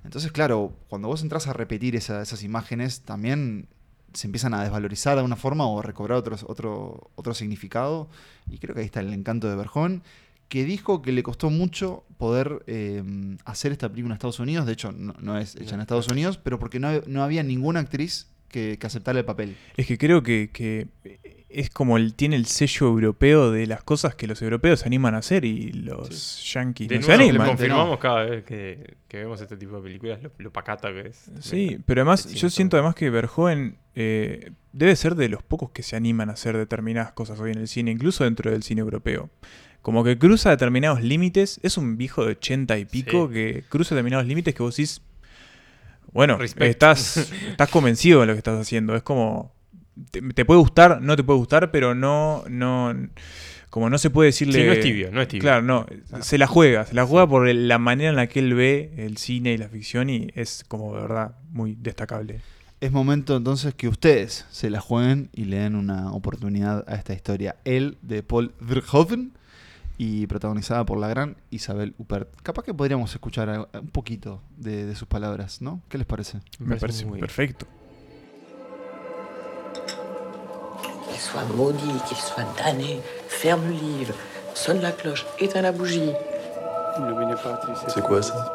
[0.04, 3.68] Entonces, claro, cuando vos entras a repetir esa- esas imágenes, también
[4.14, 8.10] se empiezan a desvalorizar de alguna forma o a recobrar otros- otro, otro significado.
[8.50, 10.02] Y creo que ahí está el encanto de Berjón,
[10.48, 13.04] que dijo que le costó mucho poder eh,
[13.46, 14.66] hacer esta película en Estados Unidos.
[14.66, 17.82] De hecho, no, no es hecha en Estados Unidos, pero porque no, no había ninguna
[17.82, 19.56] actriz que, que aceptara el papel.
[19.76, 20.88] Es que creo que, que
[21.50, 25.16] es como el, tiene el sello europeo de las cosas que los europeos se animan
[25.16, 27.48] a hacer y los yankees De no se nuevo, animan.
[27.48, 31.32] confirmamos cada vez que, que vemos este tipo de películas lo, lo pacata que es.
[31.40, 35.72] Sí, pero además Sí, yo siento además que Verhoeven eh, debe ser de los pocos
[35.72, 38.82] que se animan a hacer determinadas cosas hoy en el cine, incluso dentro del cine
[38.82, 39.30] europeo.
[39.82, 43.34] Como que cruza determinados límites, es un viejo de ochenta y pico Sí.
[43.34, 45.02] que cruza determinados límites que vos decís,
[46.14, 46.70] bueno, Respect.
[46.70, 47.18] estás,
[47.50, 49.54] estás convencido de lo que estás haciendo, es como,
[50.12, 52.94] te, te puede gustar, no te puede gustar, pero no, no,
[53.70, 54.60] como no se puede decirle...
[54.60, 55.42] Sí, no es tibio, no es tibio.
[55.42, 55.86] Claro, no,
[56.22, 59.18] se la juega, se la juega por la manera en la que él ve el
[59.18, 62.42] cine y la ficción y es como de verdad muy destacable.
[62.80, 67.14] Es momento entonces que ustedes se la jueguen y le den una oportunidad a esta
[67.14, 67.56] historia.
[67.66, 69.34] El de Paul Verhoeven
[69.98, 72.30] y protagonizada por la gran Isabel Huppert.
[72.42, 75.82] Capaz que podríamos escuchar a- un poquito de, de sus palabras, ¿no?
[75.90, 76.40] ¿Qué les parece?
[76.60, 77.66] Me parece muy perfecto.
[81.10, 84.14] Qu'il soit maudit, qu'il soit damné, ferme le livre,
[84.54, 86.12] sonne la cloche, éteins la bougie.
[87.88, 88.54] C'est quoi ça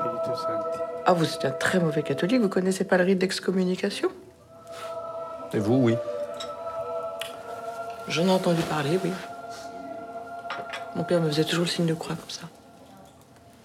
[1.06, 4.08] Ah, vous êtes un très mauvais catholique, vous connaissez pas le rite d'excommunication?
[5.52, 5.94] Et vous, oui.
[8.08, 9.10] J'en ai entendu parler, oui.
[10.96, 12.48] Mon père me faisait toujours le signe de croix comme ça.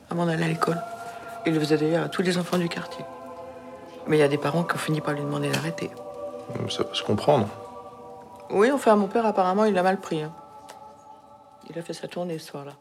[0.10, 0.82] Avant d'aller à l'école.
[1.46, 3.04] Il le faisait d'ailleurs à tous les enfants du quartier.
[4.08, 5.90] Mais il y a des parents qui ont fini par lui demander d'arrêter.
[6.70, 7.50] Ça peut se comprendre.
[8.50, 10.22] Oui, enfin, mon père, apparemment, il l'a mal pris.
[10.22, 10.34] hein.
[11.70, 12.74] Il a fait sa tournée ce soir-là.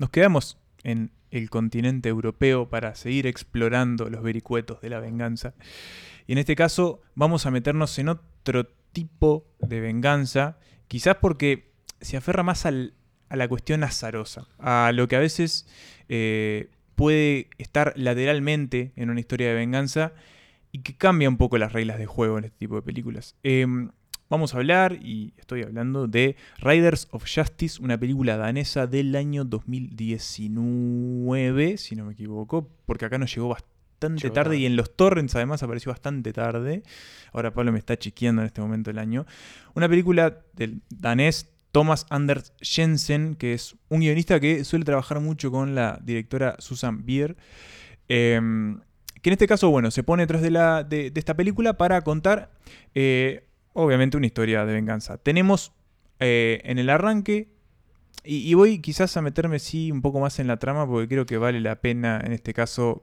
[0.00, 5.54] Nos quedamos en el continente europeo para seguir explorando los vericuetos de la venganza.
[6.26, 10.56] Y en este caso vamos a meternos en otro tipo de venganza,
[10.88, 12.94] quizás porque se aferra más al-
[13.28, 15.66] a la cuestión azarosa, a lo que a veces
[16.08, 20.12] eh, puede estar lateralmente en una historia de venganza
[20.72, 23.36] y que cambia un poco las reglas de juego en este tipo de películas.
[23.42, 23.90] Em,
[24.28, 29.44] vamos a hablar, y estoy hablando de Riders of Justice, una película danesa del año
[29.44, 33.74] 2019, si no me equivoco, porque acá nos llegó bastante
[34.10, 36.82] Llegó tarde, y en los torrents además apareció bastante tarde.
[37.32, 39.26] Ahora Pablo me está chequeando en este momento del año.
[39.74, 45.50] Una película del danés Thomas Anders Jensen, que es un guionista que suele trabajar mucho
[45.50, 47.36] con la directora Susan Bier.
[48.08, 48.78] em,
[49.20, 52.02] que en este caso, bueno, se pone detrás de, la, de, de esta película para
[52.02, 52.52] contar,
[52.94, 55.18] eh, obviamente, una historia de venganza.
[55.18, 55.72] Tenemos
[56.20, 57.48] eh, en el arranque,
[58.22, 61.26] y, y voy quizás a meterme, sí, un poco más en la trama, porque creo
[61.26, 63.02] que vale la pena, en este caso,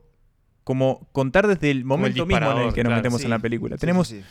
[0.64, 3.40] como contar desde el momento mismo en el que nos claro, metemos Sí, en la
[3.40, 3.76] película.
[3.76, 4.22] sí, Tenemos sí,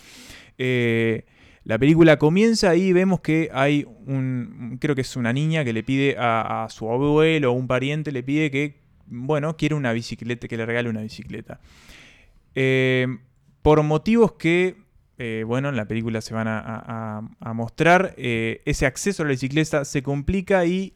[0.56, 1.24] eh,
[1.64, 4.78] la película comienza y vemos que hay un.
[4.80, 8.22] Creo que es una niña que le pide a, su abuelo o un pariente, le
[8.22, 11.60] pide que, bueno, quiere una bicicleta, que le regale una bicicleta.
[12.54, 13.06] Eh,
[13.62, 14.76] por motivos que,
[15.18, 19.84] eh, bueno, en la película se van a, mostrar, eh, ese acceso a la bicicleta
[19.84, 20.94] se complica y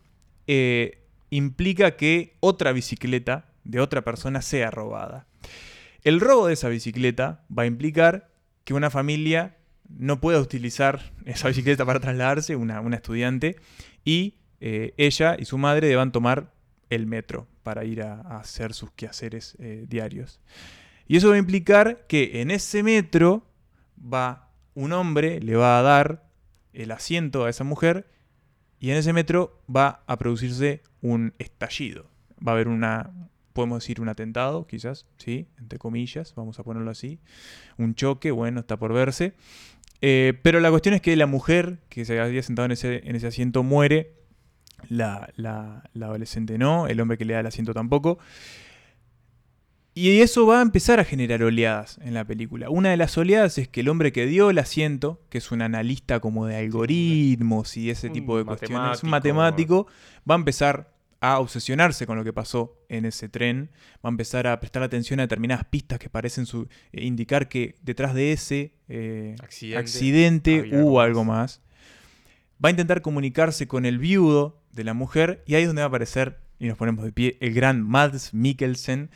[1.29, 5.27] implica que otra bicicleta de otra persona sea robada.
[6.03, 8.31] El robo de esa bicicleta va a implicar
[8.65, 9.57] que una familia
[9.89, 13.57] no pueda utilizar esa bicicleta para trasladarse, una, una estudiante,
[14.05, 16.53] y eh, ella y su madre deban tomar
[16.91, 20.41] el metro para ir a, hacer sus quehaceres eh, diarios.
[21.07, 23.47] Y eso va a implicar que en ese metro
[23.99, 26.29] va un hombre, le va a dar
[26.73, 28.07] el asiento a esa mujer,
[28.81, 32.11] y en ese metro va a producirse un estallido.
[32.47, 33.11] Va a haber una,
[33.53, 35.47] podemos decir un atentado, quizás, ¿sí?
[35.59, 37.19] Entre comillas, vamos a ponerlo así.
[37.79, 39.35] Un choque, bueno, está por verse.
[40.07, 43.17] Eh, pero la cuestión es que la mujer que se había sentado en ese, en
[43.17, 44.13] ese asiento muere.
[44.91, 48.19] La, la- la adolescente no, el hombre que le da el asiento tampoco.
[49.95, 52.69] Y eso va a empezar a generar oleadas en la película.
[52.69, 55.63] Una de las oleadas es que el hombre que dio el asiento, que es un
[55.63, 59.87] analista como de algoritmos y ese tipo de cuestiones, un matemático,
[60.29, 60.93] va a empezar
[61.33, 63.71] a obsesionarse con lo que pasó en ese tren,
[64.05, 67.77] va a empezar a prestar atención a determinadas pistas que parecen su- eh, indicar que
[67.83, 71.61] detrás de ese eh, Accidente, accidente había hubo algo más.
[72.65, 75.87] Va a intentar comunicarse con el viudo de la mujer y ahí es donde va
[75.87, 79.11] a aparecer, y nos ponemos de pie, el gran Mads Mikkelsen,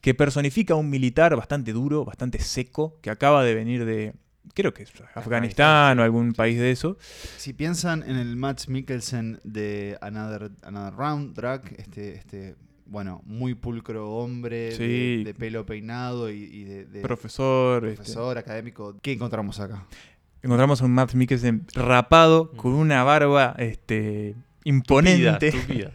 [0.00, 4.12] que personifica a un militar bastante duro, bastante seco, que acaba de venir de,
[4.52, 6.98] creo que es Afganistán o algún país de eso.
[7.36, 12.54] Si piensan en el Max Mikkelsen de Another, Another Round, Drag, este, este,
[12.86, 15.24] bueno, muy pulcro hombre, de- Sí.
[15.24, 18.96] de, pelo peinado y, y de, de Profesor, este, profesor académico.
[19.02, 19.86] ¿Qué encontramos acá?
[20.42, 25.52] encontramos a un Mads Mikkelsen rapado, con una barba este, imponente.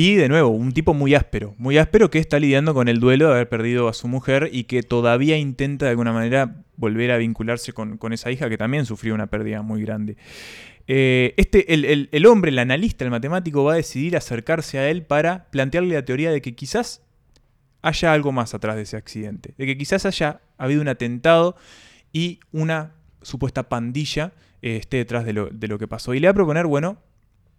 [0.00, 3.26] Y de nuevo, un tipo muy áspero, muy áspero que está lidiando con el duelo
[3.26, 7.16] de haber perdido a su mujer y que todavía intenta de alguna manera volver a
[7.16, 10.16] vincularse con, con esa hija que también sufrió una pérdida muy grande.
[10.86, 14.88] Eh, este, el, el- el hombre, el analista, el matemático, va a decidir acercarse a
[14.88, 17.02] él para plantearle la teoría de que quizás
[17.82, 21.56] haya algo más atrás de ese accidente, de que quizás haya habido un atentado
[22.12, 24.30] y una supuesta pandilla
[24.62, 26.14] eh, esté detrás de lo, de lo que pasó.
[26.14, 26.98] Y le va a proponer, bueno,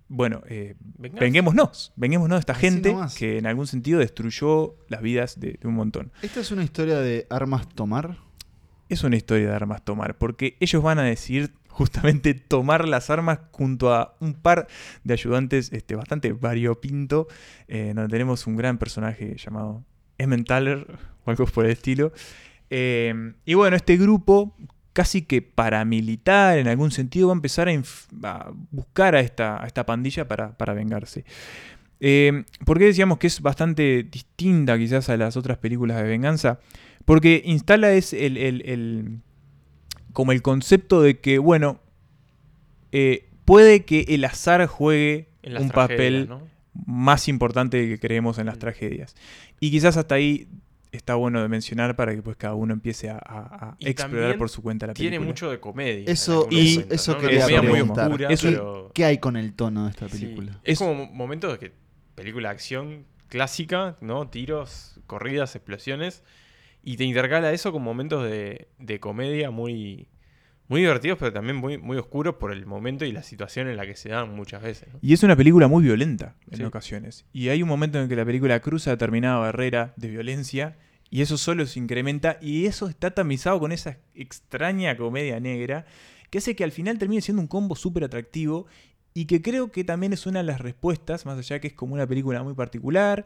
[0.09, 3.15] bueno, eh, venguémonos, venguémonos de esta Así gente nomás.
[3.15, 6.11] que en algún sentido destruyó las vidas de, de un montón.
[6.21, 8.17] ¿Esta es una historia de armas tomar?
[8.89, 13.39] Es una historia de armas tomar, porque ellos van a decidir justamente tomar las armas
[13.51, 14.67] junto a un par
[15.03, 17.27] de ayudantes este, bastante variopinto,
[17.67, 19.85] eh, donde tenemos un gran personaje llamado
[20.17, 20.87] Emmentaler
[21.23, 22.11] o algo por el estilo.
[22.71, 24.55] Eh, y bueno, este grupo
[24.93, 27.69] casi que paramilitar en algún sentido va a empezar
[28.23, 31.25] a, buscar a esta, a esta pandilla para, para vengarse.
[32.01, 36.59] Eh, ¿Por qué decíamos que es bastante distinta quizás a las otras películas de venganza?
[37.05, 39.19] Porque instala es el, el- el-
[40.13, 41.79] como el concepto de que, bueno,
[42.91, 46.41] eh, puede que el azar juegue un papel ¿no?
[46.85, 48.59] más importante que creemos en las Mm.
[48.59, 49.15] tragedias.
[49.59, 50.47] Y quizás hasta ahí
[50.91, 54.37] está bueno de mencionar para que pues cada uno empiece a, a- a Y explorar
[54.37, 55.27] por su cuenta la Tiene película.
[55.27, 56.05] mucho de comedia.
[56.11, 57.19] Eso- y- eso ¿no?
[57.19, 58.91] quería comedia muy oscura, Eso- pero...
[58.93, 60.51] ¿Qué hay con el tono de esta Sí, película?
[60.63, 61.73] Es Es- como momentos de que
[62.15, 64.27] película de acción clásica, ¿no?
[64.29, 66.23] Tiros, corridas, explosiones.
[66.83, 70.07] Y te intercala eso con momentos de, de comedia muy,
[70.69, 73.85] muy divertidos, pero también muy, muy oscuros por el momento y la situación en la
[73.85, 74.87] que se dan muchas veces.
[74.93, 74.99] ¿no?
[75.01, 76.63] Y es una película muy violenta en Sí.
[76.63, 77.25] ocasiones.
[77.33, 80.77] Y hay un momento en que la película cruza determinada barrera de violencia
[81.09, 85.85] y eso solo se incrementa y eso está tamizado con esa extraña comedia negra
[86.29, 88.67] que hace que al final termine siendo un combo súper atractivo
[89.15, 91.95] y que creo que también es una de las respuestas, más allá que es como
[91.95, 93.25] una película muy particular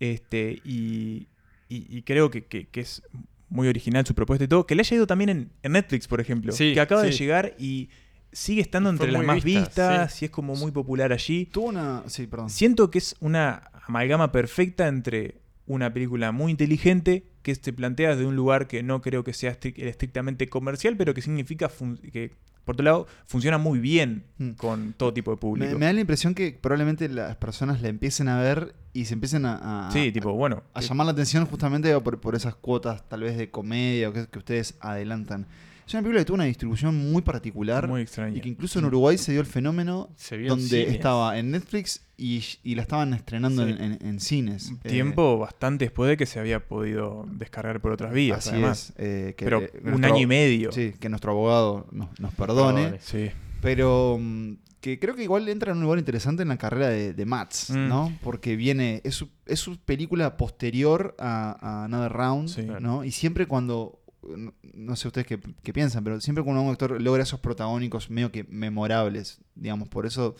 [0.00, 1.28] este, y,
[1.68, 3.02] y- y creo que, que- que es
[3.48, 6.20] muy original su propuesta y todo, que le haya ido también en, en Netflix, por
[6.20, 7.88] ejemplo, Sí, que acaba de llegar y
[8.30, 10.24] sigue estando Y entre las más vista, vistas sí.
[10.24, 11.46] y es como muy popular allí.
[11.46, 12.02] Tuvo una...
[12.06, 12.50] Sí, perdón.
[12.50, 18.26] Siento que es una amalgama perfecta entre una película muy inteligente que te plantea desde
[18.26, 21.70] un lugar que no creo que sea estric- estrictamente comercial, pero que significa
[22.12, 22.32] que,
[22.68, 24.50] por otro lado, funciona muy bien Mm.
[24.50, 25.72] con todo tipo de público.
[25.72, 29.14] Me, me da la impresión que probablemente las personas la empiecen a ver y se
[29.14, 30.62] empiecen a, a- sí, tipo, bueno.
[30.74, 34.26] a llamar la atención justamente por, por esas cuotas tal vez de comedia o que,
[34.26, 35.46] que ustedes adelantan.
[35.88, 38.36] Es una película que tuvo una distribución muy particular muy extraña.
[38.36, 41.50] y que incluso en Uruguay se dio el fenómeno Se vio en donde estaba en
[41.50, 43.70] Netflix y, y la estaban estrenando Sí.
[43.72, 44.72] en, en- en cines.
[44.84, 48.90] Eh, Tiempo bastante después de que se había podido descargar por otras vías, así además.
[48.90, 48.94] es.
[48.98, 50.72] eh, que, Pero eh, un año y medio.
[50.72, 52.98] Sí, que nuestro abogado nos, nos perdone.
[53.00, 53.30] Sí.
[53.62, 57.14] Pero mm, que creo que igual entra en un lugar interesante en la carrera de,
[57.14, 57.88] de Mats, Mm.
[57.88, 58.12] ¿no?
[58.22, 62.66] Porque viene, es su, es su película posterior a, a Another Round, Sí.
[62.80, 63.04] ¿no?
[63.04, 64.00] Y siempre cuando,
[64.36, 68.10] no, no sé ustedes qué, qué piensan, pero siempre cuando un actor logra esos protagónicos
[68.10, 70.36] medio que memorables, digamos, por eso,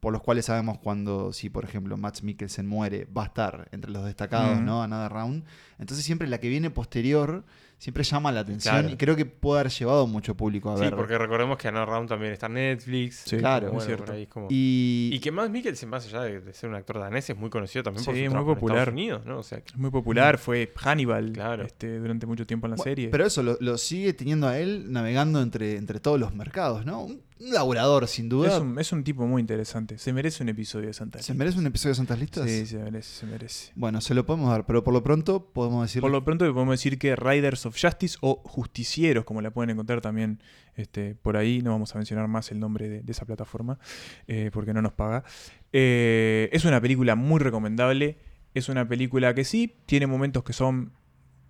[0.00, 3.90] por los cuales sabemos cuando, si por ejemplo Matt Mikkelsen muere, va a estar entre
[3.90, 4.60] los destacados.
[4.60, 4.82] ¿no?
[4.82, 5.44] Another Round.
[5.78, 7.44] Entonces siempre la que viene posterior
[7.78, 8.88] siempre llama la atención Claro.
[8.90, 10.96] y creo que puede haber llevado mucho público a Sí, ver.
[10.96, 13.22] porque recordemos que Another Round también está en Netflix.
[13.24, 14.04] Sí, claro, Bueno, es cierto.
[14.04, 16.74] por ahí es como- Y, Y que más Mikkelsen, más allá de, de ser un
[16.74, 18.78] actor danés, es muy conocido también por Sí, su muy en popular.
[18.78, 19.38] Estados Unidos, ¿no?
[19.38, 21.64] O sea, que- Es muy popular, fue Hannibal Claro.
[21.64, 23.08] este, durante mucho tiempo en la Bueno, serie.
[23.10, 27.02] Pero eso lo, lo sigue teniendo a él navegando entre, entre todos los mercados, ¿no?
[27.04, 28.54] Un, un laburador, sin duda.
[28.56, 29.98] es, un, es un tipo muy interesante.
[29.98, 31.34] Se merece un episodio de Santa ¿Se Lista.
[31.34, 32.44] merece un episodio de Santas Listas?
[32.50, 33.72] Sí, se merece, se merece.
[33.74, 36.00] Bueno, se lo podemos dar, pero por lo pronto podemos decir.
[36.00, 40.00] Por lo pronto podemos decir que Riders of Justice o Justicieros, como la pueden encontrar
[40.00, 40.40] también
[40.74, 43.78] este, por ahí, no vamos a mencionar más el nombre de, de esa plataforma
[44.26, 45.24] eh, porque no nos paga.
[45.72, 48.18] Eh, es una película muy recomendable,
[48.54, 50.92] es una película que sí, tiene momentos que son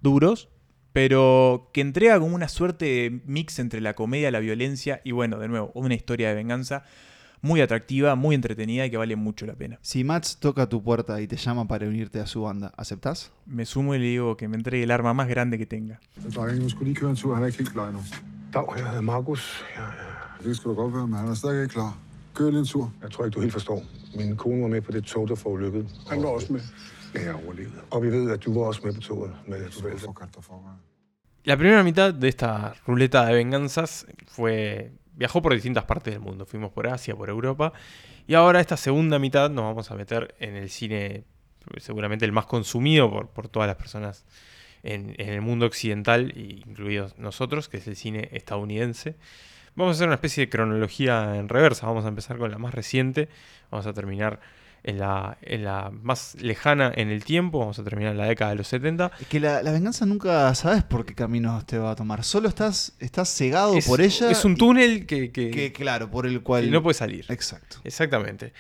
[0.03, 0.49] duros,
[0.99, 5.39] pero que entrega como una suerte de mix entre la comedia, la violencia y bueno,
[5.39, 6.83] de nuevo, una historia de venganza
[7.41, 9.79] muy atractiva, muy entretenida y que vale mucho la pena.
[9.81, 13.31] Si Mats toca tu puerta y te llama para unirte a su banda, ¿aceptás?
[13.47, 16.01] Me sumo y le digo que me entregue el arma más grande que tenga.
[31.49, 34.93] La primera mitad de esta ruleta de venganzas fue.
[35.15, 36.45] viajó por distintas partes del mundo.
[36.45, 37.73] Fuimos por Asia, por Europa.
[38.27, 41.25] Y ahora esta segunda mitad nos vamos a meter en el cine,
[41.79, 44.27] seguramente el más consumido por, todas las personas
[44.83, 49.17] en, en el mundo occidental, incluidos nosotros, que es el cine estadounidense.
[49.75, 51.87] Vamos a hacer una especie de cronología en reversa.
[51.87, 53.31] Vamos a empezar con la más reciente.
[53.71, 54.41] Vamos a terminar
[54.85, 57.59] en la, en la más lejana en el tiempo.
[57.59, 59.13] Vamos a terminar en la década de los 70.
[59.21, 62.25] Es que la, la venganza nunca sabes por qué caminos te va a tomar.
[62.25, 64.31] Solo estás, estás cegado Es, por ella.
[64.31, 66.71] es un túnel que, que- que, claro, por el cual.
[66.71, 67.25] no puede salir.
[67.29, 67.79] Exacto.
[67.85, 68.53] Exactamente.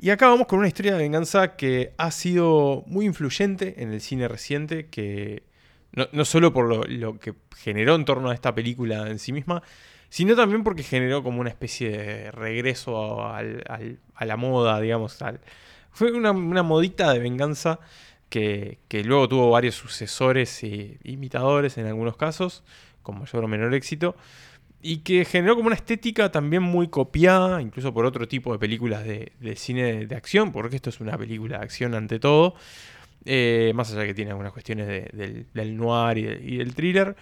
[0.00, 4.00] Y acá vamos con una historia de venganza que ha sido muy influyente en el
[4.00, 5.42] cine reciente, que
[5.92, 9.32] no, no solo por lo, lo que generó en torno a esta película en sí
[9.32, 9.60] misma,
[10.08, 15.20] sino también porque generó como una especie de regreso al- al- a la moda, digamos.
[15.22, 15.40] al-
[15.92, 17.80] fue una, una modita de venganza
[18.28, 22.62] que, que luego tuvo varios sucesores e imitadores en algunos casos,
[23.02, 24.14] con mayor o menor éxito
[24.80, 29.02] y que generó como una estética también muy copiada, incluso por otro tipo de películas
[29.04, 32.54] de, de cine de acción, porque esto es una película de acción ante todo,
[33.24, 37.16] eh, más allá que tiene algunas cuestiones de- del, del noir y, y del thriller.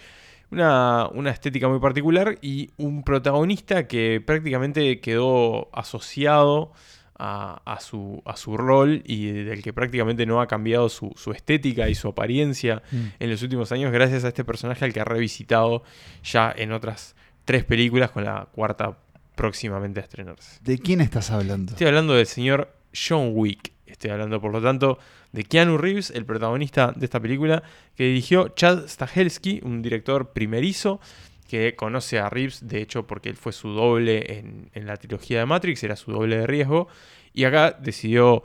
[0.50, 6.72] Una, una estética muy particular y un protagonista que prácticamente quedó asociado
[7.18, 11.32] a, a su, a su rol y del que prácticamente no ha cambiado su, su
[11.32, 15.04] estética y su apariencia en los últimos años gracias a este personaje al que ha
[15.04, 15.82] revisitado
[16.22, 18.98] ya en otras tres películas con la cuarta
[19.35, 20.59] próximamente a estrenarse.
[20.62, 21.72] ¿De quién estás hablando?
[21.72, 23.72] Estoy hablando del señor John Wick.
[23.87, 24.99] Estoy hablando, por lo tanto,
[25.33, 27.62] de Keanu Reeves, el protagonista de esta película,
[27.96, 31.01] que dirigió Chad Stahelski, un director primerizo
[31.49, 35.38] que conoce a Reeves, de hecho, porque él fue su doble en, en la trilogía
[35.38, 36.88] de Matrix, era su doble de riesgo,
[37.33, 38.42] y acá decidió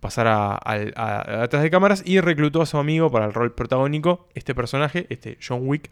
[0.00, 3.52] pasar a, a- a detrás de cámaras y reclutó a su amigo para el rol
[3.54, 5.90] protagónico, este personaje, este John Wick,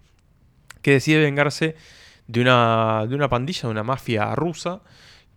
[0.81, 1.75] que decide vengarse
[2.27, 4.81] de una, de una pandilla, de una mafia rusa,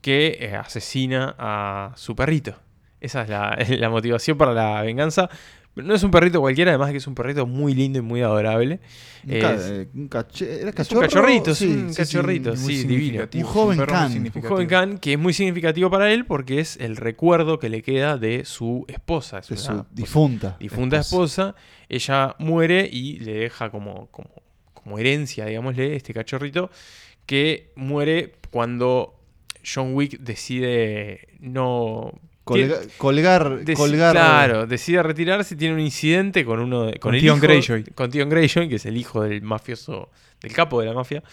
[0.01, 2.55] que eh, asesina a su perrito.
[3.01, 5.29] Esa es la, la motivación para la venganza.
[5.73, 8.21] No es un perrito cualquiera, además de que es un perrito muy lindo y muy
[8.21, 8.81] adorable.
[9.25, 11.01] Un Es- eh, un cache- ¿Era es un cachorro?
[11.01, 13.23] cachorrito, Sí, un sí, cachorrito, sí, divino.
[13.33, 14.31] Un joven muy can.
[14.35, 17.81] Un joven can que es muy significativo para él porque es el recuerdo que le
[17.83, 19.39] queda de su esposa.
[19.39, 20.57] Es De una su difunta.
[20.59, 21.55] difunta esposa.
[21.87, 24.29] Ella muere y le deja como, como,
[24.73, 26.69] como herencia, digámosle, este cachorrito,
[27.25, 29.15] que muere cuando
[29.65, 32.11] John Wick decide no...
[32.51, 34.11] Colga- colgar, Dec- colgar.
[34.13, 37.83] Claro, decide retirarse, tiene un incidente con uno de, con, Con el Theon hijo- Greyjoy.
[37.95, 40.09] con Theon Greyjoy, que es el hijo del mafioso,
[40.41, 41.23] del capo de la mafia.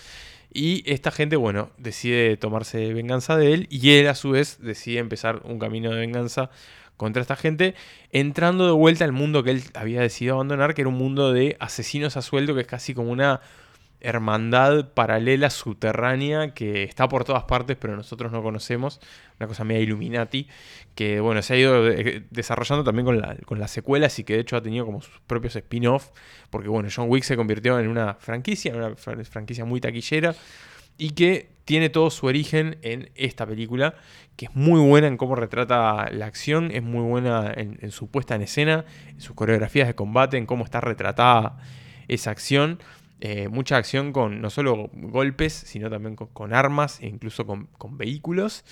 [0.52, 4.98] Y esta gente, bueno, decide tomarse venganza de él y él a su vez decide
[4.98, 6.50] empezar un camino de venganza
[6.96, 7.74] contra esta gente,
[8.12, 11.56] entrando de vuelta al mundo que él había decidido abandonar, que era un mundo de
[11.60, 13.40] asesinos a sueldo, que es casi como una
[14.00, 19.00] hermandad paralela subterránea que está por todas partes, pero nosotros no conocemos.
[19.40, 20.48] Una cosa media Illuminati,
[20.94, 24.34] que bueno, se ha ido de- desarrollando también con, la- con las secuelas y que
[24.34, 26.10] de hecho ha tenido como sus propios spin-off,
[26.50, 30.34] porque bueno, John Wick se convirtió en una franquicia, en una fran- franquicia muy taquillera
[30.96, 33.94] y que tiene todo su origen en esta película,
[34.36, 38.10] que es muy buena en cómo retrata la acción, es muy buena en, en su
[38.10, 41.58] puesta en escena, en sus coreografías de combate, en cómo está retratada
[42.08, 42.78] esa acción.
[43.20, 48.64] Eh, mucha acción con no solo golpes, sino también con, armas e incluso con, vehículos.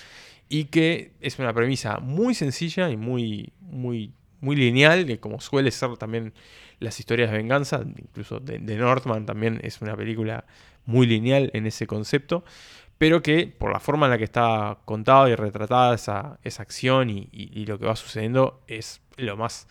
[0.48, 5.70] Y que es una premisa muy sencilla y muy, muy, muy lineal, que como suele
[5.72, 6.32] ser también
[6.78, 10.44] las historias de venganza, incluso de, de Northman también es una película
[10.84, 12.44] muy lineal en ese concepto,
[12.98, 17.10] pero que por la forma en la que está contada y retratada esa, esa acción
[17.10, 19.66] y lo que va sucediendo es lo más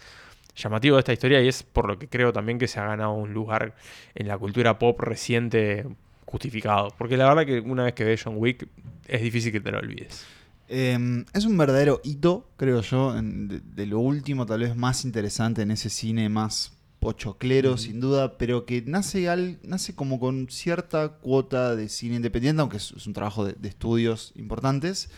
[0.55, 3.13] llamativo de esta historia y es por lo que creo también que se ha ganado
[3.13, 3.75] un lugar
[4.15, 5.85] en la cultura pop reciente
[6.25, 6.89] justificado.
[6.97, 8.67] Porque la verdad que una vez que ves John Wick
[9.07, 10.25] es difícil que te lo olvides.
[10.67, 15.05] Eh, es un verdadero hito, creo yo, en- de, de lo último, tal vez más
[15.05, 20.47] interesante en ese cine más pochoclero, sin duda, pero que nace, al, nace como con
[20.49, 25.11] cierta cuota de cine independiente, aunque es, es un trabajo de, de estudios importantes.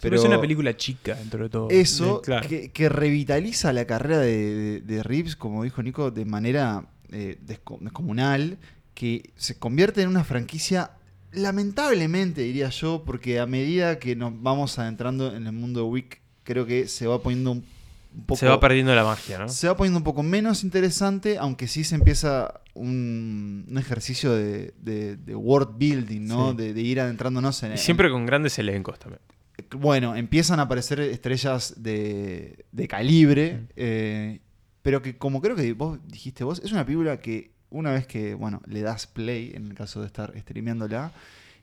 [0.00, 1.70] Pero es una película chica dentro de todo.
[1.70, 2.46] Eso, claro.
[2.48, 7.38] que, que revitaliza la carrera de, de, de Reeves, como dijo Nico, de manera eh,
[7.46, 8.58] desco- descomunal
[8.94, 10.90] que se convierte en una franquicia,
[11.32, 16.20] lamentablemente diría yo, porque a medida que nos vamos adentrando en el mundo de Wick,
[16.42, 17.64] creo que se va poniendo un,
[18.26, 18.38] poco...
[18.38, 19.48] Se va perdiendo la magia, ¿no?
[19.48, 24.74] Se va poniendo un poco menos interesante, aunque sí se empieza un, un ejercicio de,
[24.80, 26.50] de- de world building, ¿no?
[26.50, 26.56] Sí.
[26.58, 27.74] De, de ir adentrándonos en...
[27.74, 29.20] Y siempre con grandes elencos también.
[29.56, 33.66] En- bueno, empiezan a aparecer estrellas de, de calibre, Mm.
[33.76, 34.40] eh,
[34.82, 38.34] pero que como creo que vos dijiste vos, es una película que una vez que,
[38.34, 41.12] bueno, le das play, en el caso de estar streameándola,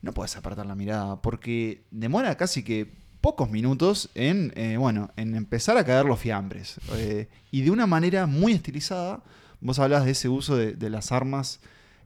[0.01, 5.35] no puedes apartar la mirada, porque demora casi que pocos minutos en, eh, bueno, en
[5.35, 6.79] empezar a caer los fiambres.
[6.95, 9.21] eh, y de una manera muy estilizada,
[9.61, 11.59] vos hablabas de ese uso de, de las armas,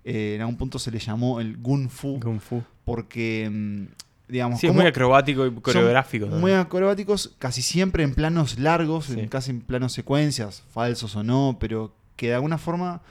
[0.04, 2.62] eh, en algún punto se le llamó el Gun Fu, Kung Fu.
[2.84, 3.86] porque, mm,
[4.28, 6.28] digamos, Sí, es muy acrobático y coreográfico.
[6.28, 9.20] Muy acrobáticos, casi siempre en planos largos, Sí.
[9.20, 13.02] en casi en planos secuencias, falsos o no, pero que de alguna forma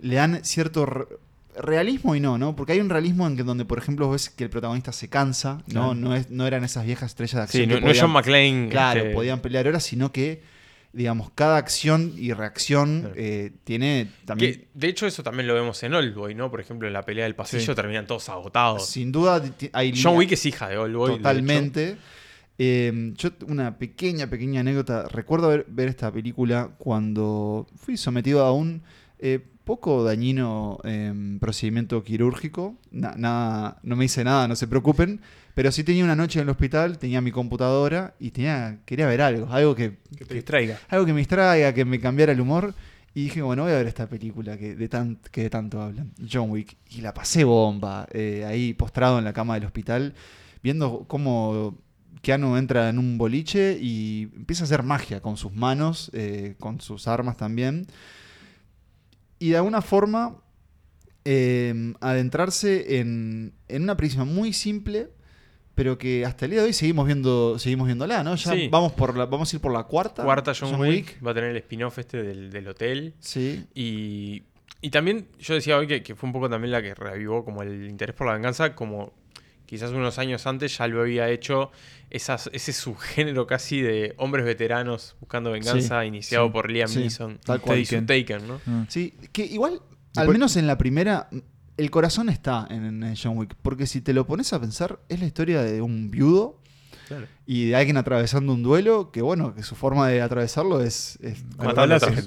[0.00, 1.06] le dan cierto re-
[1.58, 2.54] realismo y no, ¿no?
[2.54, 5.54] Porque hay un realismo en que donde, por ejemplo, ves que el protagonista se cansa,
[5.68, 5.92] ¿no?
[5.92, 5.94] Claro.
[5.94, 7.62] No, es, no eran esas viejas estrellas de acción.
[7.64, 8.68] Sí, que no, no es podían- John McClane.
[8.70, 10.42] Claro, este, podían pelear ahora, sino que,
[10.96, 13.14] digamos, cada acción y reacción Claro.
[13.18, 14.52] eh, tiene también...
[14.54, 16.50] que, de hecho, eso también lo vemos en Oldboy, ¿no?
[16.50, 17.74] Por ejemplo, en la pelea del pasillo Sí.
[17.74, 18.86] terminan todos agotados.
[18.86, 19.42] Sin duda
[19.72, 21.16] hay John Wick es hija de Oldboy.
[21.18, 21.96] Totalmente.
[22.58, 25.06] Eh, yo, una pequeña, pequeña anécdota.
[25.08, 28.82] Recuerdo ver, ver esta película cuando fui sometido a un
[29.18, 32.76] eh, poco dañino eh, procedimiento quirúrgico.
[32.90, 35.20] Na- nada, no me hice nada, no se preocupen.
[35.54, 39.22] Pero sí tenía una noche en el hospital, tenía mi computadora y tenía, quería ver
[39.22, 39.48] algo.
[39.50, 40.78] Algo que, Que te distraiga.
[40.88, 42.74] algo que me distraiga, que me cambiara el humor.
[43.14, 46.12] Y dije, bueno, voy a ver esta película que de, tan, que de tanto hablan,
[46.30, 46.76] John Wick.
[46.90, 50.12] Y la pasé bomba, eh, ahí postrado en la cama del hospital,
[50.62, 51.78] viendo cómo
[52.20, 56.82] Keanu entra en un boliche y empieza a hacer magia con sus manos, eh, con
[56.82, 57.86] sus armas también.
[59.38, 60.42] Y de alguna forma
[61.24, 65.08] eh, adentrarse en, en una prisma muy simple,
[65.74, 68.34] pero que hasta el día de hoy seguimos viendo, seguimos viéndola, ¿no?
[68.36, 68.68] Ya Sí.
[68.70, 70.22] vamos por la, vamos a ir por la cuarta.
[70.24, 73.14] Cuarta John, Wick, va a tener el spin-off este del, del hotel.
[73.18, 73.66] Sí.
[73.74, 74.44] Y,
[74.80, 77.62] y también, yo decía hoy que, que fue un poco también la que revivó como
[77.62, 79.12] el interés por la venganza, como
[79.66, 81.70] quizás unos años antes ya lo había hecho
[82.10, 87.00] esas, ese subgénero casi de hombres veteranos buscando venganza, Sí, iniciado sí, por Liam sí,
[87.00, 87.38] Neeson.
[87.44, 87.78] tal cual.
[87.80, 88.60] y su Taken, ¿no?
[88.64, 88.84] Mm.
[88.88, 89.82] Sí, que igual,
[90.16, 91.28] al menos en la primera,
[91.76, 93.54] el corazón está en, en John Wick.
[93.60, 96.60] Porque si te lo pones a pensar, es la historia de un viudo
[97.08, 97.26] Claro.
[97.46, 101.44] y de alguien atravesando un duelo, que bueno, que su forma de atravesarlo es, es,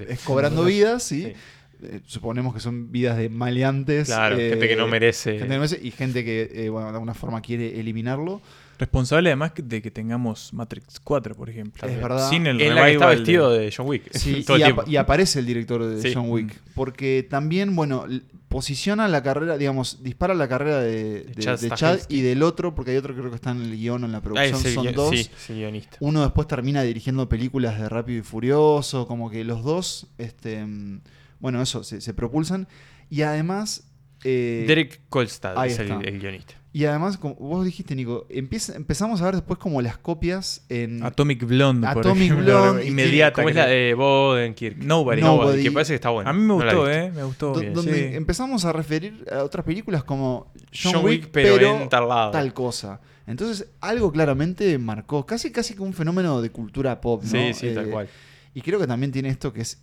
[0.08, 1.34] es cobrando vidas, ¿sí?
[1.82, 4.08] Eh, suponemos que son vidas de maleantes.
[4.08, 5.32] Claro, eh, gente que no merece.
[5.32, 8.42] gente que no merece y gente que, eh, bueno, de alguna forma quiere eliminarlo.
[8.78, 11.86] Responsable además de que tengamos Matrix 4, por ejemplo.
[11.88, 12.30] Es verdad.
[12.30, 14.04] Sin el en la que está vestido de- de, John Wick.
[14.14, 14.92] Sí, todo y, el apa- tiempo.
[14.92, 16.12] y aparece el director de Sí.
[16.14, 16.56] John Wick.
[16.76, 18.06] Porque también, bueno,
[18.48, 22.16] posiciona la carrera, digamos, dispara la carrera de, de- Chad de Chad Stahelski.
[22.18, 24.12] y del otro, porque hay otro que creo que está en el guion o en
[24.14, 24.74] la Ah, producción.
[24.74, 25.30] Son dos.
[25.38, 25.98] Sí, guionista.
[26.00, 31.02] Uno después termina dirigiendo películas de Rápido y Furioso, como que los dos, este, mm,
[31.40, 32.68] bueno, eso, se, se propulsan.
[33.10, 33.90] Y además...
[34.24, 36.02] eh, Derek Kolstad ahí es el, está.
[36.08, 36.54] el guionista.
[36.74, 41.02] y además, como vos dijiste, Nico, empieza- empezamos a ver después como las copias en...
[41.04, 42.46] Atomic Blonde, por Atomic ejemplo.
[42.62, 43.36] Blonde, inmediata.
[43.36, 44.78] ¿Cómo es la de Bodenkirk?
[44.78, 45.22] Nobody.
[45.22, 45.64] Nobody.
[45.64, 46.30] Que parece que está buena.
[46.30, 46.90] A mí me gustó.
[46.90, 47.12] ¿eh?
[47.16, 47.54] Me gustó.
[47.60, 48.16] bien, donde Sí.
[48.16, 52.32] empezamos a referir a otras películas como John, John Wick, Wick, pero en tal lado.
[52.32, 53.00] tal cosa.
[53.26, 57.30] Entonces, algo claramente marcó, casi casi como un fenómeno de cultura pop, ¿no?
[57.30, 58.10] Sí, sí, tal Eh, cual.
[58.56, 59.82] Y creo que también tiene esto que es,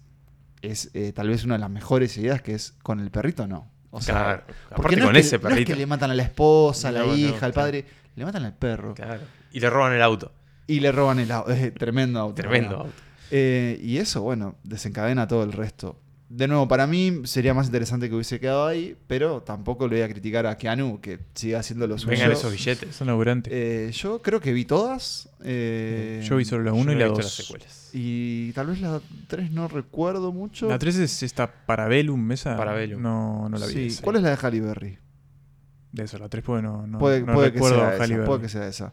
[0.62, 3.70] es eh, tal vez una de las mejores ideas, que es con el perrito no.
[3.90, 4.42] O sea, Claro.
[4.46, 5.72] porque Aparte no con es que, ese no es perrito.
[5.72, 7.54] que le matan a la esposa, a la No, no, hija, al claro.
[7.54, 8.94] padre, le matan al perro.
[8.94, 9.22] Claro.
[9.52, 10.32] Y le roban el auto.
[10.66, 11.52] Y le roban el auto.
[11.78, 12.34] Tremendo auto.
[12.34, 12.92] Tremendo auto.
[13.30, 15.98] Eh, y eso, bueno, desencadena todo el resto.
[16.28, 20.02] De nuevo, para mí sería más interesante que hubiese quedado ahí, pero tampoco le voy
[20.02, 22.10] a criticar a Keanu, que siga haciendo lo suyo.
[22.12, 22.96] Vengan esos billetes.
[22.96, 23.52] Son laburantes.
[23.54, 25.28] Eh, yo creo que vi todas.
[25.44, 27.24] eh, Yo vi solo la Yo 1 no y he la visto 2.
[27.24, 27.90] las secuelas.
[27.92, 30.68] Y tal vez la 3 no recuerdo mucho.
[30.68, 32.56] La 3 es esta Parabellum, esa.
[32.56, 33.00] Parabellum.
[33.00, 33.72] No, no la vi.
[33.72, 33.86] Sí.
[33.86, 34.02] esa.
[34.02, 34.98] ¿Cuál es la de Halle Berry?
[35.92, 38.06] De eso, la 3 puede no, no, puede no puede que recuerdo sea a esa,
[38.08, 38.26] Berry.
[38.26, 38.92] puede que sea esa.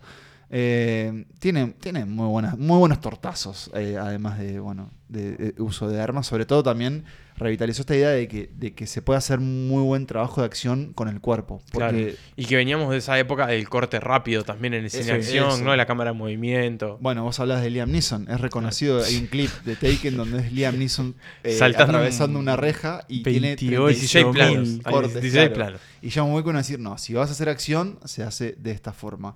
[0.51, 5.89] Eh, tiene tiene muy, buenas, muy buenos tortazos, eh, además de bueno de, de uso
[5.89, 6.27] de armas.
[6.27, 7.03] Sobre todo también
[7.35, 10.93] revitalizó esta idea de que, de que se puede hacer muy buen trabajo de acción
[10.93, 11.61] con el cuerpo.
[11.71, 12.17] Porque, Claro.
[12.35, 15.49] Y que veníamos de esa época del corte rápido también en el cine Eso, acción,
[15.49, 15.63] eso.
[15.63, 15.71] ¿no?
[15.71, 16.97] De la cámara en movimiento.
[17.01, 19.03] bueno, vos hablas de Liam Neeson, es reconocido.
[19.03, 23.05] Hay un clip de Taken donde es Liam Neeson eh, Saltando atravesando un una reja
[23.07, 24.79] y tiene 28 16 35 planos.
[24.83, 25.53] cortes, 16 claro.
[25.53, 25.81] planos.
[26.01, 28.71] Y John Wick van a decir, no, si vas a hacer acción, se hace de
[28.71, 29.35] esta forma.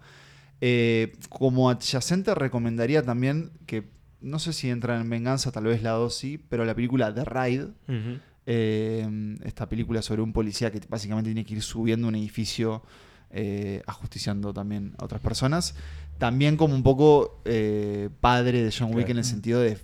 [0.59, 3.83] Eh, como adyacente recomendaría también que,
[4.21, 7.21] no sé si entra en Venganza, tal vez la 2 sí, pero la película The
[7.21, 8.19] Ujú.
[8.49, 12.81] Eh, esta película sobre un policía que básicamente tiene que ir subiendo un edificio
[13.29, 15.75] eh, ajusticiando también a otras personas.
[16.17, 19.11] También como un poco eh, padre de John Wick Claro.
[19.11, 19.77] en el sentido de,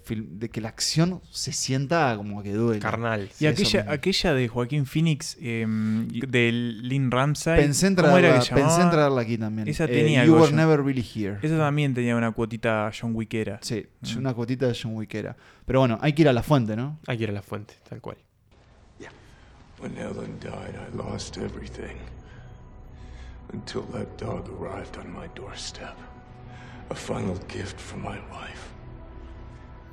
[0.51, 2.79] que la acción se sienta como que duele.
[2.79, 3.29] Carnal.
[3.39, 7.59] Y aquella, aquella de Joaquín Phoenix, eh, de Lynn Ramsay.
[7.61, 9.67] Pensé en, ¿cómo era traerla, pensé en traerla aquí también.
[9.67, 10.57] Esa Eh, tenía You algo Were yo.
[10.57, 11.37] Never Really Here.
[11.43, 13.59] Esa también tenía una cuotita John Wickera.
[13.61, 14.17] Sí, Mm.
[14.17, 15.35] una cuotita de John Wickera.
[15.65, 16.97] Pero bueno, hay que ir a la fuente, ¿no?
[17.07, 18.17] Hay que ir a la fuente, tal cual.
[19.79, 21.97] When Ellen died, I lost everything.
[23.51, 25.93] Until that dog arrived on my doorstep.
[26.89, 28.73] A final gift from my wife.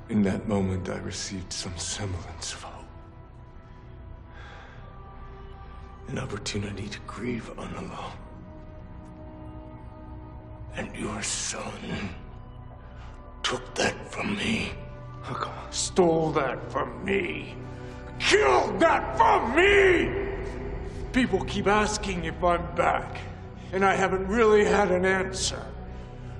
[0.09, 2.85] In that moment, I received some semblance of hope.
[6.09, 8.11] An opportunity to grieve unalone.
[10.75, 12.09] And your son
[13.43, 14.71] took that from me.
[15.25, 17.55] Oh, Stole that from me.
[18.19, 20.09] Killed that from me!
[21.11, 23.17] People keep asking if I'm back,
[23.73, 25.65] and I haven't really had an answer.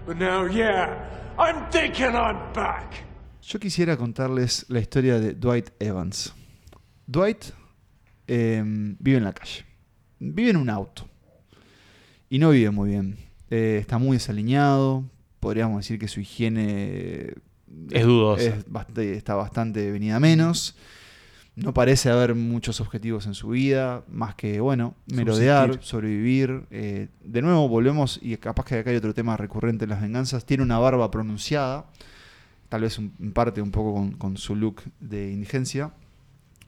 [0.06, 0.98] But now, yeah,
[1.38, 3.06] I'm thinking I'm back.
[3.44, 6.34] Yo quisiera contarles la historia de Dwight Evans.
[7.08, 7.46] Dwight
[8.28, 8.62] eh,
[9.00, 9.66] vive en la calle.
[10.20, 11.08] Vive en un auto.
[12.30, 13.18] Y no vive muy bien.
[13.50, 15.04] Eh, está muy desaliñado.
[15.40, 17.34] Podríamos decir que su higiene
[17.92, 18.44] Es dudosa.
[18.44, 20.76] es está bastante venida a menos.
[21.64, 25.88] No parece haber muchos objetivos en su vida, más que, bueno, merodear, Subsistir.
[25.88, 26.64] sobrevivir.
[26.72, 30.46] Eh, de nuevo volvemos, y capaz que acá hay otro tema recurrente en las venganzas,
[30.46, 31.86] tiene una barba pronunciada,
[32.70, 35.92] tal vez un- en parte un poco con, con su look de indigencia.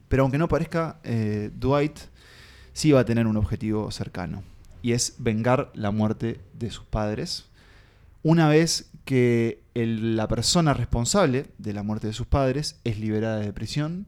[0.10, 1.98] Pero aunque no parezca, eh, Dwight
[2.74, 4.44] sí va a tener un objetivo cercano,
[4.84, 7.46] y es vengar la muerte de sus padres.
[8.22, 13.38] Una vez que el- la persona responsable de la muerte de sus padres es liberada
[13.40, 14.06] de prisión,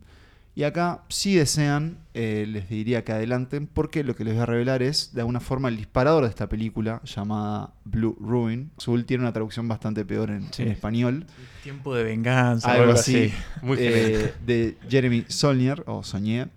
[0.56, 4.46] y acá, si desean, eh, les diría que adelanten, porque lo que les voy a
[4.46, 8.72] revelar es, de alguna forma, el disparador de esta película, llamada Blue Ruin.
[8.78, 10.64] Azul tiene una traducción bastante peor en, Sí.
[10.64, 11.26] en español.
[11.64, 12.72] Tiempo de venganza.
[12.72, 13.26] Algo algo así.
[13.26, 16.48] así, muy eh, de Jeremy Saulnier, o Soñé.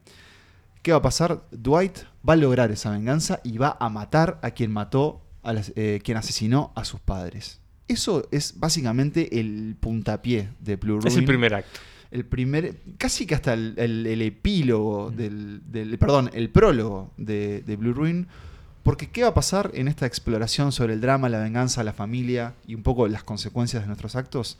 [0.82, 1.42] ¿Qué va a pasar?
[1.51, 5.72] Dwight va a lograr esa venganza y va a matar a quien mató, a las-
[5.74, 7.61] eh, quien asesinó a sus padres.
[7.88, 11.80] Eso es básicamente el puntapié de Blue Ruin Es el primer acto.
[12.11, 17.62] El primer, casi que hasta el, el- el epílogo del, del- perdón, el prólogo de,
[17.62, 18.26] de Blue Ruin,
[18.82, 22.54] porque ¿qué va a pasar en esta exploración sobre el drama, la venganza, la familia
[22.66, 24.56] y un poco las consecuencias de nuestros actos?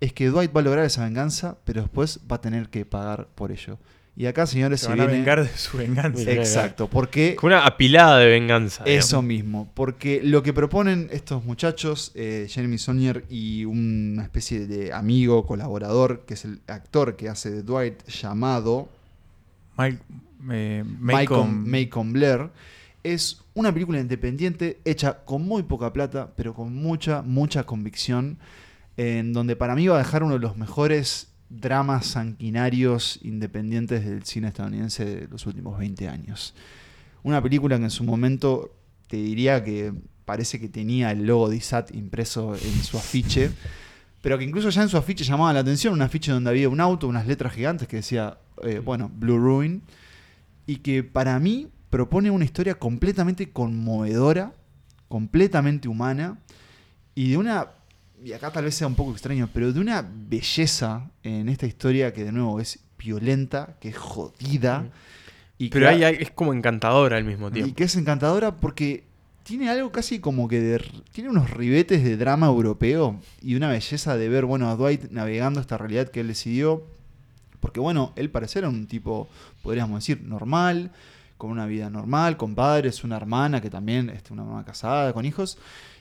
[0.00, 3.28] Es que Dwight va a lograr esa venganza, pero después va a tener que pagar
[3.34, 3.78] por ello.
[4.20, 5.18] Y acá, señores, Se se van a viene...
[5.20, 6.30] vengar de su venganza.
[6.30, 8.84] Exacto, porque Con una apilada de venganza.
[8.84, 9.24] eso digamos.
[9.24, 15.46] mismo, porque lo que proponen estos muchachos, eh, Jeremy Saulnier y una especie de amigo,
[15.46, 18.90] colaborador, que es el actor que hace de Dwight, llamado
[19.78, 19.98] Mike,
[20.50, 22.50] eh, Malcolm, Malcolm- Malcolm Blair,
[23.02, 28.36] es una película independiente hecha con muy poca plata, pero con mucha, mucha convicción,
[28.98, 34.22] en donde para mí va a dejar uno de los mejores dramas sanguinarios independientes del
[34.22, 36.54] cine estadounidense de los últimos 20 años.
[37.22, 38.74] Una película que en su momento
[39.08, 39.92] te diría que
[40.24, 43.50] parece que tenía el logo de ISAT impreso en su afiche,
[44.22, 46.80] pero que incluso ya en su afiche llamaba la atención, un afiche donde había un
[46.80, 49.82] auto, unas letras gigantes que decía, eh, bueno, Blue Ruin,
[50.66, 54.52] y que para mí propone una historia completamente conmovedora,
[55.08, 56.38] completamente humana,
[57.16, 57.70] y de una,
[58.24, 62.12] y acá tal vez sea un poco extraño, pero de una belleza en esta historia
[62.12, 64.90] que de nuevo es violenta, que es jodida,
[65.58, 67.74] y Pero que hay, es como encantadora al mismo y tiempo.
[67.74, 69.04] que es encantadora porque
[69.42, 74.16] tiene algo casi como que de, tiene unos ribetes de drama europeo y una belleza
[74.16, 76.86] de ver, bueno, a Dwight navegando esta realidad que él decidió.
[77.60, 79.28] Porque, bueno, él parece era un tipo,
[79.62, 80.92] podríamos decir, normal,
[81.36, 85.26] con una vida normal, con padres, una hermana que también es una mamá casada, con
[85.26, 85.58] hijos,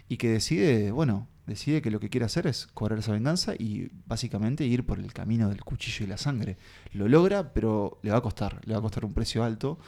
[0.07, 3.91] y que decide, bueno, decide que lo que quiere hacer es cobrar esa venganza y
[4.05, 6.57] básicamente ir por el camino del cuchillo y la sangre.
[6.93, 9.79] Lo logra, pero le va a costar, le va a costar un precio alto.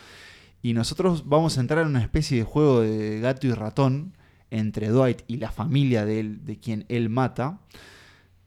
[0.61, 4.17] Y nosotros vamos a entrar en una especie de juego de gato y ratón
[4.49, 7.59] entre Dwight y la familia de él, de quien él mata,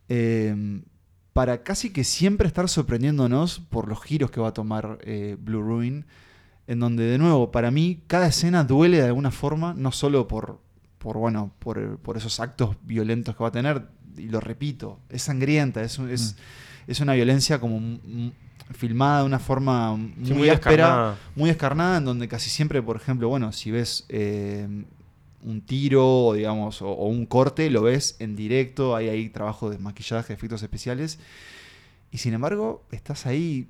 [0.09, 0.83] eh,
[1.33, 5.63] para casi que siempre estar sorprendiéndonos por los giros que va a tomar eh, Blue
[5.63, 6.07] Ruin,
[6.67, 10.61] en donde de nuevo, para mí, cada escena duele de alguna forma, no solo por,
[11.05, 13.87] por, bueno, por, por esos actos violentos que va a tener,
[14.17, 16.37] y lo repito, es sangrienta, es, es,
[16.87, 18.31] es una violencia como mm,
[18.73, 21.19] filmada de una forma muy, Sí, muy áspera, descarnada.
[21.37, 24.67] muy descarnada, en donde casi siempre, por ejemplo, bueno, si ves eh,
[25.43, 29.69] un tiro, o digamos, o, o un corte, lo ves en directo, hay ahí trabajo
[29.69, 31.19] de maquillaje, efectos especiales,
[32.11, 33.69] y sin embargo, estás ahí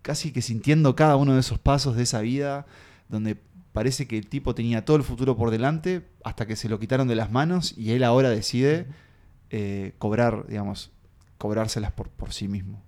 [0.00, 2.64] casi que sintiendo cada uno de esos pasos de esa vida,
[3.10, 3.36] donde
[3.72, 7.08] parece que el tipo tenía todo el futuro por delante hasta que se lo quitaron
[7.08, 8.86] de las manos y él ahora decide
[9.50, 10.92] eh, cobrar, digamos,
[11.38, 12.82] cobrárselas por, por sí mismo.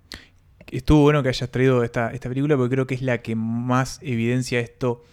[0.67, 3.99] Estuvo bueno que hayas traído esta, esta película porque creo que es la que más
[4.01, 5.03] evidencia esto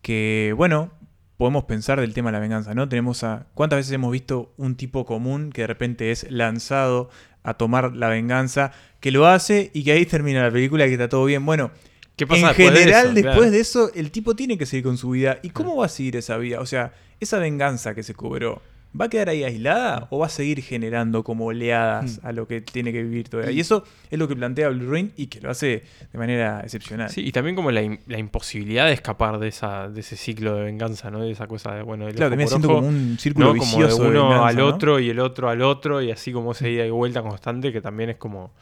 [0.00, 0.92] que, bueno,
[1.36, 2.88] podemos pensar del tema de la venganza, ¿no?
[2.88, 3.46] Tenemos a...
[3.54, 7.10] ¿Cuántas veces hemos visto un tipo común que de repente es lanzado
[7.42, 10.94] a tomar la venganza, que lo hace y que ahí termina la película y que
[10.94, 11.44] está todo bien?
[11.44, 11.70] Bueno,
[12.16, 13.14] ¿Qué pasa en después de general, eso?
[13.14, 13.50] después Claro.
[13.50, 15.38] de eso, el tipo tiene que seguir con su vida.
[15.42, 16.60] ¿Y cómo va a seguir esa vida?
[16.60, 18.62] O sea, esa venganza que se cobró,
[18.98, 22.26] ¿va a quedar ahí aislada o va a seguir generando como oleadas Hmm.
[22.26, 23.50] a lo que tiene que vivir todavía?
[23.50, 27.10] Y eso es lo que plantea Blue Ruin y que lo hace de manera excepcional.
[27.10, 30.54] Sí, y también como la, im- la imposibilidad de escapar de esa de ese ciclo
[30.54, 31.20] de venganza, ¿no?
[31.22, 33.58] De esa cosa de, bueno, del Claro, siendo ojo, como un círculo ¿no?
[33.58, 34.66] Como vicioso de de uno venganza, al ¿no?
[34.66, 37.80] otro y el otro al otro y así como esa ida y vuelta constante que
[37.80, 38.52] también es como...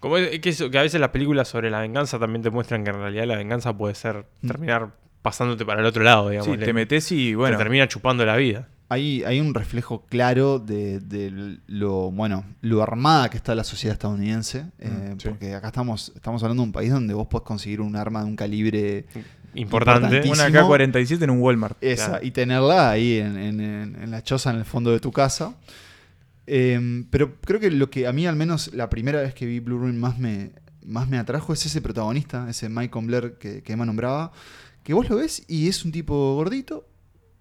[0.00, 2.84] Como es- que, eso- que a veces las películas sobre la venganza también te muestran
[2.84, 4.90] que en realidad la venganza puede ser terminar
[5.22, 6.48] pasándote para el otro lado, digamos.
[6.48, 6.52] Mm.
[6.52, 7.56] Sí, Le- te metes y bueno.
[7.56, 8.68] Te termina chupando la vida.
[8.90, 13.92] Hay, hay un reflejo claro de, de lo bueno lo armada que está la sociedad
[13.92, 15.28] estadounidense eh, Mm, sí.
[15.28, 18.26] porque acá estamos estamos hablando de un país donde vos podés conseguir un arma de
[18.26, 19.04] un calibre
[19.54, 20.06] Importante.
[20.06, 20.68] Una importantísimo.
[20.68, 21.76] K-47 en un Walmart.
[21.82, 22.24] Esa, Claro.
[22.26, 25.54] y tenerla ahí en, en- en- en la choza en el fondo de tu casa.
[26.50, 29.60] Eh, pero creo que lo que a mí, al menos la primera vez que vi
[29.60, 30.52] Blue Ruin más me,
[30.84, 34.32] más me atrajo es ese protagonista, ese Michael Blair que, que Emma nombraba,
[34.82, 36.86] que vos lo ves y es un tipo gordito,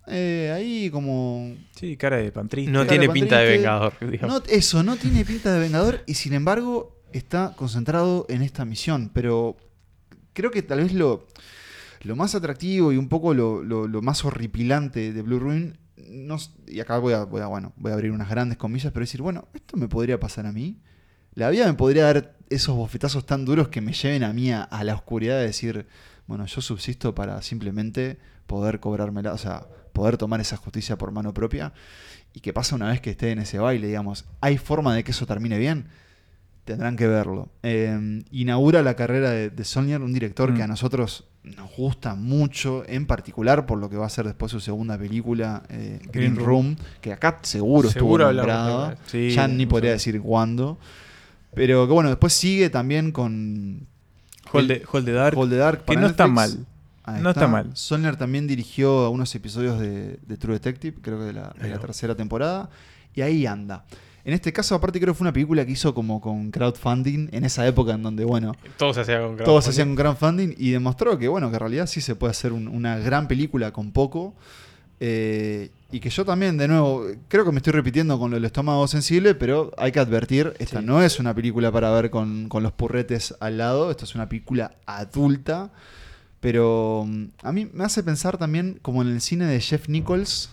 [0.08, 1.56] eh, ahí como...
[1.72, 2.70] Sí, cara de pantrista.
[2.72, 4.40] No Cara tiene de pinta de vengador, digamos.
[4.40, 9.10] No, eso, no tiene pinta de vengador y sin embargo está concentrado en esta misión.
[9.14, 9.56] Pero
[10.34, 11.28] creo que tal vez lo,
[12.04, 15.78] lo más atractivo y un poco lo, lo- lo más horripilante de Blue Ruin,
[16.68, 19.22] y acá voy a, voy, a, bueno, voy a abrir unas grandes comillas, pero decir,
[19.22, 20.80] bueno, esto me podría pasar a mí.
[21.34, 24.64] La vida me podría dar esos bofetazos tan duros que me lleven a mí a,
[24.64, 25.88] a la oscuridad de decir,
[26.28, 31.34] bueno, yo subsisto para simplemente poder cobrármela, o sea, poder tomar esa justicia por mano
[31.34, 31.74] propia.
[32.34, 35.12] Y que pasa una vez que esté en ese baile, digamos, ¿hay forma de que
[35.12, 35.88] eso termine bien?
[36.74, 37.50] Tendrán que verlo.
[37.64, 40.64] Eh, inaugura la carrera de, de un director que Mm.
[40.64, 44.60] a nosotros nos gusta mucho, en particular por lo que va a ser después su
[44.60, 46.76] segunda película, eh, Green, Green Room, Room.
[47.02, 48.98] que acá seguro, Seguro estuvo nombrada.
[49.06, 50.78] Sí, ya ni podría decir cuándo.
[51.56, 53.88] Pero que bueno, después sigue también con
[54.52, 55.38] Hold the, Hold the Dark.
[55.38, 56.66] Hold the Dark que no está mal.
[57.04, 57.72] Ahí No está mal.
[57.74, 61.80] Sonner también dirigió unos episodios de, de True Detective, creo que de la, de la
[61.80, 62.70] tercera temporada.
[63.16, 63.86] Y ahí anda.
[64.28, 67.46] En este caso, aparte, creo que fue una película que hizo como con crowdfunding, en
[67.46, 69.70] esa época en donde, bueno, Todo se hacía con todos crowdfunding.
[69.70, 72.68] hacían con crowdfunding y demostró que, bueno, que en realidad sí se puede hacer un-
[72.68, 74.34] una gran película con poco.
[75.00, 78.44] Eh, y que yo también, de nuevo, creo que me estoy repitiendo con lo del
[78.46, 80.86] estómago sensible, pero hay que advertir, esta Sí.
[80.86, 84.28] no es una película para ver con, con los purretes al lado, esto es una
[84.28, 85.72] película adulta,
[86.42, 90.50] pero mm, a mí me hace pensar también como en el cine de Jeff Nichols,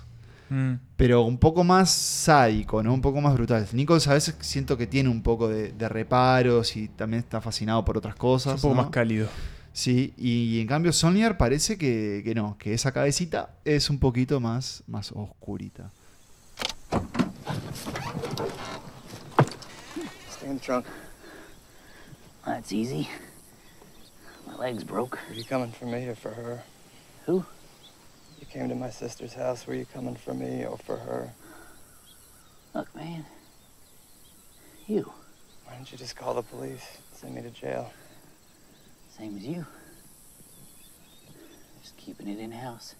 [0.55, 0.79] Mm.
[0.97, 2.95] pero un poco más sádico, ¿no?
[2.95, 3.67] Un poco más brutal.
[3.73, 7.85] Nichols a veces siento que tiene un poco de, de reparos y también está fascinado
[7.85, 8.55] por otras Es cosas.
[8.57, 8.83] un poco ¿no?
[8.83, 9.29] más cálido.
[9.73, 14.39] Sí, y, en cambio Sonyer parece que, que no, que esa cabecita es un poquito
[14.39, 15.91] más, más oscurita.
[20.31, 20.87] Stay in the trunk.
[22.47, 23.09] That's easy.
[24.47, 25.19] My leg's broke.
[25.29, 26.63] Are you coming for me or for her?
[27.27, 27.45] Who?
[28.45, 29.67] You came to my sister's house.
[29.67, 31.33] Were you coming for me or for her?
[32.75, 33.25] Look, man.
[34.87, 35.11] You.
[35.65, 36.85] Why don't you just call the police?
[37.15, 37.91] Send me to jail.
[39.17, 39.65] Same as you.
[41.83, 42.97] Just keeping it in house.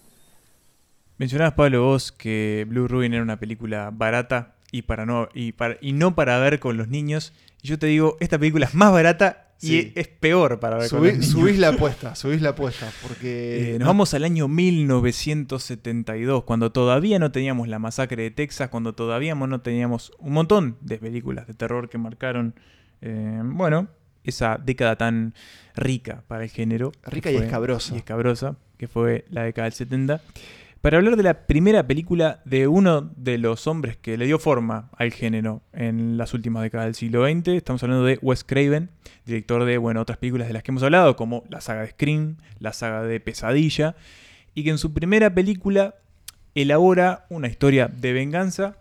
[1.19, 5.77] Mencionabas, Pablo, vos que Blue Ruin era una película barata y, para no, y, para,
[5.79, 7.33] y no para ver con los niños.
[7.61, 10.99] Y yo te digo, esta película es más barata y es peor para ver con
[11.01, 11.27] Subí- niños.
[11.27, 13.75] subís la apuesta, subís la apuesta, porque...
[13.75, 18.93] Eh, nos vamos al año 1972, cuando todavía no teníamos la masacre de Texas, cuando
[18.93, 22.53] todavía no teníamos un montón de películas de terror que marcaron,
[23.01, 23.87] eh, bueno,
[24.23, 25.33] esa década tan
[25.75, 26.91] rica para el género.
[27.03, 27.93] Rica y fue- escabrosa.
[27.93, 30.21] Y escabrosa, que fue la década del 70.
[30.85, 34.91] Para hablar de la primera película de uno de los hombres que le dio forma
[34.95, 38.91] al género en las últimas décadas del siglo XX, estamos hablando de Wes Craven,
[39.25, 42.37] director de bueno, otras películas de las que hemos hablado, como la saga de Scream,
[42.59, 43.95] la saga de Pesadilla,
[44.53, 45.95] y que en su primera película
[46.53, 48.77] elabora una historia de venganza,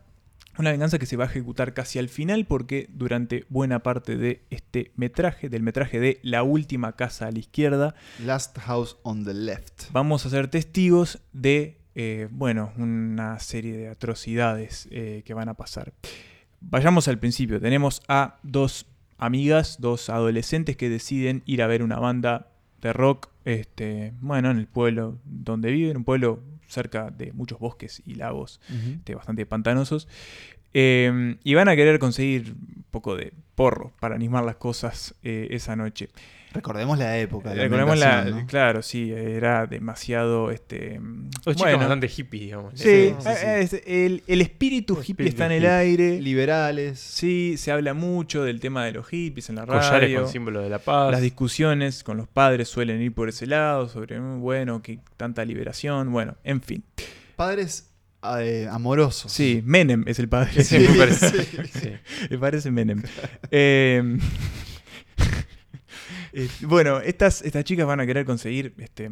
[0.59, 4.43] una venganza que se va a ejecutar casi al final porque durante buena parte de
[4.51, 9.33] este metraje, del metraje de La última casa a la izquierda, Last House on the
[9.33, 9.85] Left.
[9.91, 15.55] vamos a ser testigos de, eh, bueno, una serie de atrocidades eh, que van a
[15.55, 15.93] pasar.
[16.61, 17.61] Vayamos al principio.
[17.61, 18.87] Tenemos a dos
[19.19, 22.49] amigas, dos adolescentes que deciden ir a ver una banda
[22.81, 28.03] de rock, este, bueno, en el pueblo donde viven, un pueblo cerca de muchos bosques
[28.05, 30.09] y lagos este, bastante pantanosos.
[30.77, 35.49] Eh, y van a querer conseguir un poco de porro para animar las cosas eh,
[35.51, 36.09] esa noche.
[36.55, 37.51] Recordemos la época.
[37.51, 41.01] de la Recordemos la, claro, sí, era demasiado, este,
[41.45, 42.73] Los chicos bastante hippie, digamos.
[42.77, 45.71] Sí, Sí, sí, eh, es- el, el espíritu hippie espíritu está en el hippie.
[45.75, 46.21] aire.
[46.23, 47.01] Liberales.
[47.01, 49.81] Sí, se habla mucho del tema de los hippies en la radio.
[49.81, 51.11] Collares con símbolo de la paz.
[51.11, 55.45] Las discusiones con los padres suelen ir por ese lado, sobre, mm, bueno, que tanta
[55.45, 56.85] liberación, bueno, en fin.
[57.37, 57.91] Padres
[58.39, 59.31] eh, amorosos.
[59.33, 60.63] Sí, Menem es el padre.
[60.65, 61.43] Sí, me parece.
[61.45, 61.59] sí.
[61.75, 61.91] Sí,
[62.31, 63.03] me parece Menem.
[63.51, 64.19] Eh,
[66.35, 69.11] eh, bueno, estas, estas chicas van a querer conseguir este,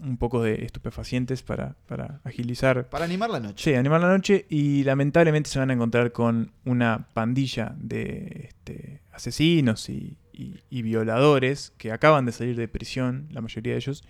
[0.00, 2.88] un poco de estupefacientes para, para agilizar.
[2.88, 3.70] Para animar la noche.
[3.70, 9.00] Sí, animar la noche y lamentablemente se van a encontrar con una pandilla de este,
[9.12, 14.02] asesinos y, y- y violadores que acaban de salir de prisión, la mayoría de ellos.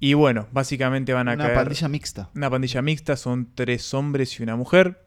[0.00, 1.56] Y bueno, básicamente van a Una caer...
[1.56, 2.30] pandilla mixta.
[2.34, 5.04] Una pandilla mixta, son tres hombres y una mujer.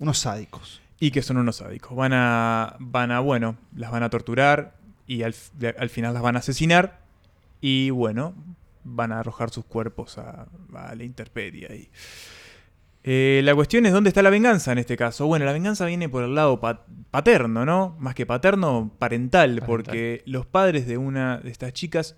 [0.00, 0.82] Unos sádicos.
[1.00, 1.96] Y que son unos sádicos.
[1.96, 4.76] Van a, van a bueno, las van a torturar
[5.06, 5.34] y al,
[5.78, 7.00] al final las van a asesinar.
[7.60, 8.34] Y bueno,
[8.84, 11.88] van a arrojar sus cuerpos a, a la intemperie ahí.
[13.04, 15.26] Eh, la cuestión es dónde está la venganza en este caso.
[15.26, 17.96] Bueno, la venganza viene por el lado pa- paterno, ¿no?
[17.98, 22.16] Más que paterno, parental, porque los padres de una de estas chicas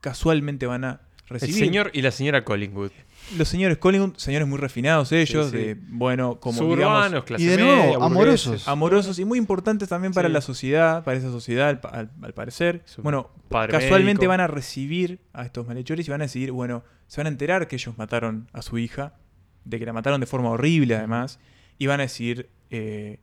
[0.00, 1.54] casualmente van a El recibir.
[1.56, 2.90] señor y la señora Collingwood.
[3.36, 5.64] Los señores Collingwood, señores muy refinados ellos, Sí, sí.
[5.64, 8.68] de, bueno, como Suburbanos, digamos, clase Y de nuevo, media, amorosos.
[8.68, 10.34] amorosos y muy importantes también para Sí.
[10.34, 12.82] la sociedad, para esa sociedad al, pa- al- al parecer.
[12.84, 14.28] Su Bueno, casualmente médico.
[14.28, 17.66] van a recibir a estos malhechores y van a decidir, bueno, se van a enterar
[17.66, 19.14] que ellos mataron a su hija,
[19.64, 21.40] de que la mataron de forma horrible además,
[21.78, 23.18] y van a decidir eh,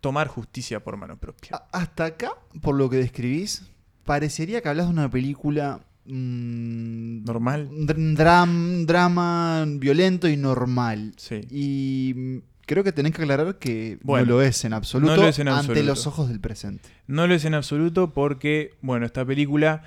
[0.00, 1.56] tomar justicia por mano propia.
[1.56, 2.32] A- Hasta acá,
[2.62, 3.70] por lo que describís,
[4.04, 5.80] parecería que hablas de una película.
[6.06, 7.68] Mm, Normal.
[7.70, 11.12] dr- dram- drama violento y normal.
[11.16, 11.40] Sí.
[11.50, 15.28] Y creo que tenés que aclarar que Bueno, no lo es en absoluto, no lo
[15.28, 15.82] es en ante absoluto.
[15.86, 16.88] los ojos del presente.
[17.06, 19.82] No lo es en absoluto porque, bueno, esta película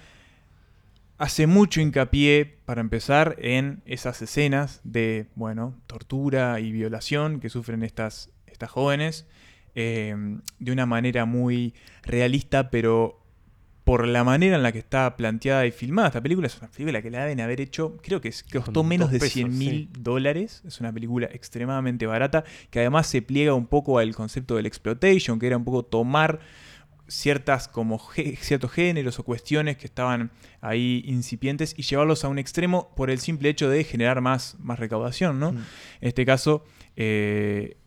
[1.17, 7.83] hace mucho hincapié, para empezar, en esas escenas de, bueno, tortura y violación que sufren
[7.83, 9.25] estas, estas jóvenes
[9.75, 10.15] eh,
[10.59, 13.18] de una manera muy realista, pero
[13.89, 16.09] por la manera en la que está planteada y filmada.
[16.09, 19.17] Esta película es una película que la deben haber hecho, creo que costó menos de
[19.17, 19.99] pesos, 100 mil sí.
[19.99, 20.61] dólares.
[20.63, 25.39] Es una película extremadamente barata, que además se pliega un poco al concepto del exploitation,
[25.39, 26.39] que era un poco tomar
[27.07, 27.99] ciertas como
[28.39, 30.29] ciertos géneros o cuestiones que estaban
[30.61, 34.77] ahí incipientes y llevarlos a un extremo por el simple hecho de generar más, más
[34.77, 35.53] recaudación, ¿no?
[35.53, 35.57] Mm.
[36.01, 36.63] En este caso
[36.95, 37.77] eh,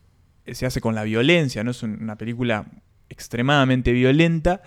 [0.51, 1.71] se hace con la violencia, ¿no?
[1.71, 2.65] Es un- una película
[3.07, 4.63] extremadamente violenta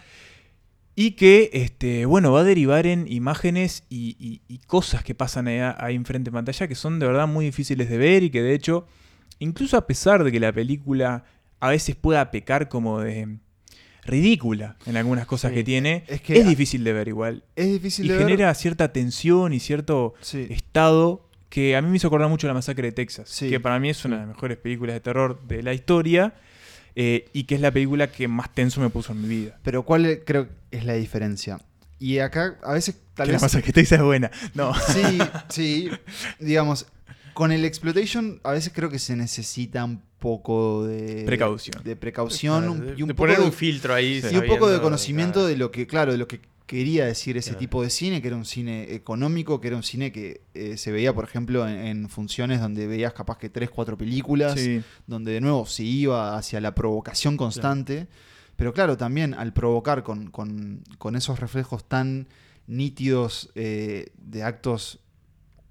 [0.98, 5.46] y que, este, bueno, va a derivar en imágenes y, y- y cosas que pasan
[5.46, 8.40] ahí, ahí enfrente en pantalla que son de verdad muy difíciles de ver y que
[8.42, 8.86] de hecho,
[9.38, 11.24] incluso a pesar de que la película
[11.60, 13.38] a veces pueda pecar como de
[14.04, 15.56] ridícula en algunas cosas Sí.
[15.56, 17.44] que tiene, Es difícil de ver igual.
[17.56, 18.26] Es difícil y de ver.
[18.26, 20.46] genera cierta tensión y cierto Sí.
[20.50, 23.48] estado que a mí me hizo acordar mucho la masacre de Texas, Sí.
[23.50, 26.34] que para mí es una de las mejores películas de terror de la historia
[26.96, 29.58] eh, y que es la película que más tenso me puso en mi vida.
[29.62, 31.60] Pero ¿cuál creo que es la diferencia?
[31.98, 33.40] Y acá a veces tal Que vez...
[33.42, 34.30] la masacre de Texas es buena.
[34.54, 34.74] No.
[34.74, 35.18] Sí,
[35.48, 35.90] sí.
[36.40, 36.86] Digamos,
[37.34, 41.22] con el exploitation a veces creo que se necesita un poco de...
[41.24, 41.82] Precaución.
[41.84, 44.46] De precaución un- de- y un de poco poner de- un filtro ahí, Y un
[44.46, 45.46] poco de conocimiento claro.
[45.48, 47.58] de lo que, claro, de lo que quería decir ese Claro.
[47.60, 50.90] tipo de cine, que era un cine económico, que era un cine que eh, se
[50.92, 54.82] veía, por ejemplo, en, en funciones donde veías capaz que tres, cuatro películas, Sí.
[55.06, 58.08] donde de nuevo se iba hacia la provocación constante.
[58.56, 62.26] Pero claro, también al provocar con, con- con esos reflejos tan
[62.66, 64.98] nítidos eh, de actos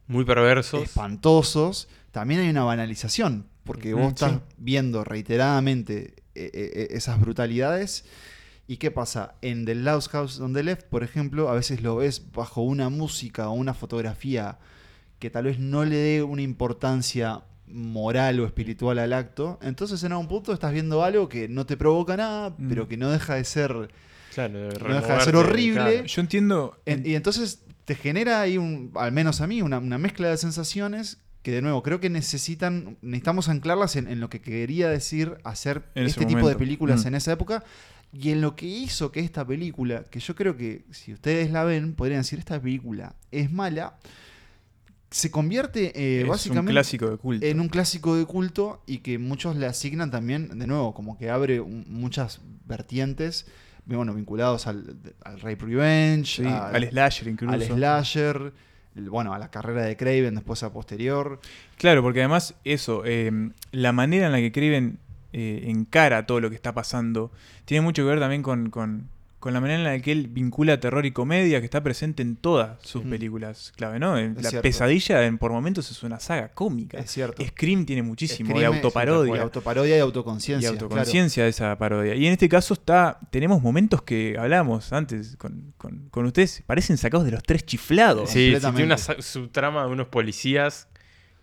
[0.07, 0.83] Muy perversos.
[0.83, 8.05] espantosos, también hay una banalización, porque vos estás viendo reiteradamente eh, esas brutalidades.
[8.67, 9.35] ¿Y qué pasa?
[9.41, 12.89] En The Lost House on the Left, por ejemplo, a veces lo ves bajo una
[12.89, 14.57] música o una fotografía
[15.19, 19.59] que tal vez no le dé una importancia moral o espiritual al acto.
[19.61, 22.69] Entonces en algún punto estás viendo algo que no te provoca nada, Mm.
[22.69, 23.89] pero que no deja de ser
[24.33, 25.81] Claro, de no deja de ser horrible.
[25.81, 26.05] claro.
[26.05, 26.77] Yo entiendo.
[26.85, 30.37] En- y entonces te genera ahí, un, al menos a mí, una, una mezcla de
[30.37, 35.35] sensaciones que de nuevo creo que necesitan, necesitamos anclarlas en, en lo que quería decir
[35.43, 37.07] hacer En este tipo de películas Mm.
[37.09, 37.63] en esa época
[38.17, 41.63] y en lo que hizo que esta película, que yo creo que si ustedes la
[41.65, 43.97] ven, podrían decir esta película es mala,
[45.11, 47.45] se convierte eh, es un básicamente clásico de culto.
[47.45, 51.29] en un clásico de culto y que muchos le asignan también, de nuevo, como que
[51.29, 53.45] abre un- muchas vertientes
[53.85, 57.53] bueno, vinculados al, al Rape Revenge, Sí, al slasher incluso.
[57.53, 58.51] al slasher,
[58.95, 61.39] el- bueno, a la carrera de Craven después a posterior.
[61.77, 64.97] Claro, porque además eso, eh, la manera en la que Craven
[65.37, 67.29] eh, encara todo lo que está pasando,
[67.65, 70.79] tiene mucho que ver también con, con- con la manera en la que él vincula
[70.79, 73.09] terror y comedia, que está presente en todas sus Mm.
[73.11, 74.17] películas clave, ¿no?
[74.17, 74.63] Es la cierto.
[74.63, 76.97] pesadilla en, por momentos es una saga cómica.
[76.97, 77.45] Es cierto.
[77.45, 79.35] Scream tiene muchísimo, Scream de autoparodia.
[79.35, 80.69] y autoparodia y y autoconciencia.
[80.71, 82.15] autoconciencia de esa parodia.
[82.15, 86.97] Y en este caso está, tenemos momentos que hablamos antes con, con- con ustedes, parecen
[86.97, 88.31] sacados de los tres chiflados.
[88.31, 90.87] Sí, sí, tiene una subtrama de unos policías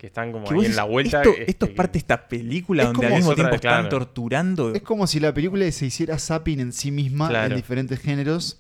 [0.03, 1.19] que están como ahí en la vuelta.
[1.23, 3.55] Esto, este, esto es parte de esta película Es donde como- al mismo otra- tiempo
[3.55, 4.75] están torturando.
[4.75, 7.51] Es como si la película se hiciera zapping en sí misma Claro.
[7.55, 8.59] en diferentes géneros.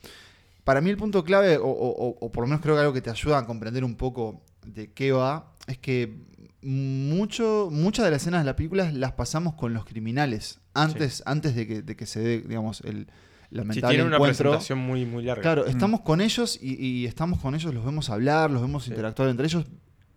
[0.62, 2.92] Para mí el punto clave, o, o- o- o por lo menos creo que algo
[2.92, 6.14] que te ayuda a comprender un poco de qué va, es que
[6.62, 10.60] mucho, muchas de las escenas de la película las pasamos con los criminales.
[10.74, 14.50] Antes, antes de, que, de que se dé, digamos, el Sí, lamentable tiene una encuentro.
[14.50, 15.42] presentación muy, muy larga.
[15.42, 15.70] Claro, Mm.
[15.70, 19.46] estamos con ellos y, y estamos con ellos, los vemos hablar, los vemos interactuar entre
[19.46, 19.66] ellos.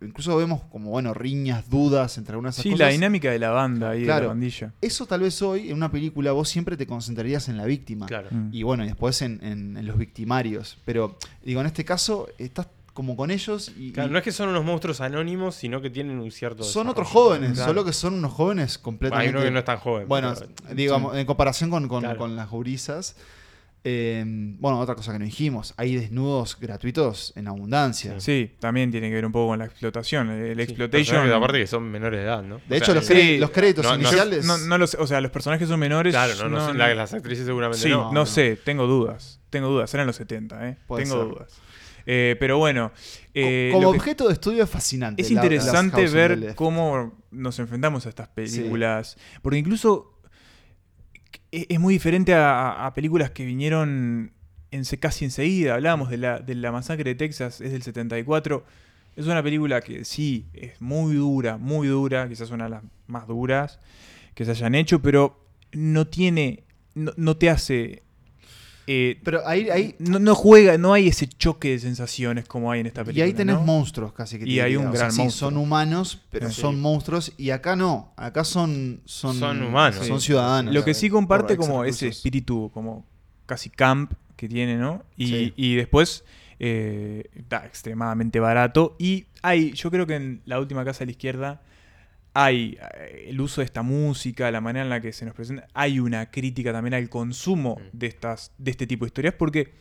[0.02, 2.86] Incluso vemos como, bueno, riñas, dudas entre algunas de Sí, cosas.
[2.86, 4.22] la dinámica de la banda y de Claro.
[4.24, 4.74] la bandilla.
[4.82, 8.04] Eso tal vez hoy, en una película, vos siempre te concentrarías en la víctima.
[8.06, 8.28] Claro.
[8.30, 8.50] Mm.
[8.52, 10.76] Y bueno, y después en, en- en los victimarios.
[10.84, 14.32] Pero, digo, en este caso, estás como con ellos y, Claro, y no es que
[14.32, 16.62] son unos monstruos anónimos, sino que tienen un cierto.
[16.62, 17.68] son otros jóvenes, Claro.
[17.70, 19.30] solo que son unos jóvenes Hay completamente...
[19.36, 20.08] uno que no es tan joven.
[20.08, 22.18] Bueno, pero- digamos, en comparación con, con- Claro.
[22.18, 23.16] con las gurisas.
[23.88, 28.18] Eh, bueno, otra cosa que no dijimos, hay desnudos gratuitos en abundancia.
[28.18, 30.28] Sí, también tiene que ver un poco con la explotación.
[30.30, 31.30] El Sí, exploitation.
[31.30, 32.56] aparte que son menores de edad, ¿no?
[32.68, 34.44] De O hecho, sea, los, los créditos no- iniciales...
[34.44, 36.12] No, no lo sé, o sea, los personajes son menores.
[36.12, 38.12] Claro, no, no, la- las actrices seguramente Sí, no.
[38.12, 39.38] no, sé, tengo dudas.
[39.50, 40.78] Tengo dudas, eran los 70, ¿eh?
[40.88, 41.28] Puede tengo ser.
[41.32, 41.52] dudas.
[42.08, 42.92] Eh, pero bueno.
[43.34, 45.22] eh, como objeto de estudio es fascinante.
[45.22, 49.16] Es interesante ver cómo nos enfrentamos a estas películas.
[49.42, 50.15] Porque incluso
[51.56, 54.32] e- es muy diferente a, películas que vinieron
[54.70, 55.74] en, casi enseguida.
[55.74, 58.64] Hablábamos de la, de la masacre de Texas, es del 74.
[59.16, 63.26] Es una película que sí, es muy dura, muy dura, quizás una de las más
[63.26, 63.80] duras
[64.34, 65.42] que se hayan hecho, pero
[65.72, 68.02] no tiene, no, no te hace...
[68.86, 72.80] eh, Pero ahí, ahí, no, no juega, no hay ese choque de sensaciones como hay
[72.80, 73.24] en esta y película.
[73.26, 73.62] ahí tenés ¿no?
[73.64, 76.60] monstruos casi que Y hay un O sea, gran sí, son humanos, pero Sí.
[76.60, 77.32] son monstruos.
[77.36, 78.12] Y acá no.
[78.16, 79.00] Acá son.
[79.04, 80.06] Son, Son humanos.
[80.06, 80.26] Son Sí.
[80.26, 80.72] ciudadanos.
[80.74, 83.04] Lo que sí comparte como ese espíritu como
[83.46, 85.02] casi camp que tiene, ¿no?
[85.16, 85.52] Y, Sí.
[85.56, 86.24] y después
[86.58, 88.96] eh, está extremadamente barato.
[88.98, 91.60] Y hay, yo creo que en la última casa a la izquierda
[92.38, 95.66] hay eh, el uso de esta música, la manera en la que se nos presenta.
[95.72, 97.96] Hay una crítica también al consumo Mm.
[97.98, 99.72] de estas, de este tipo de historias, porque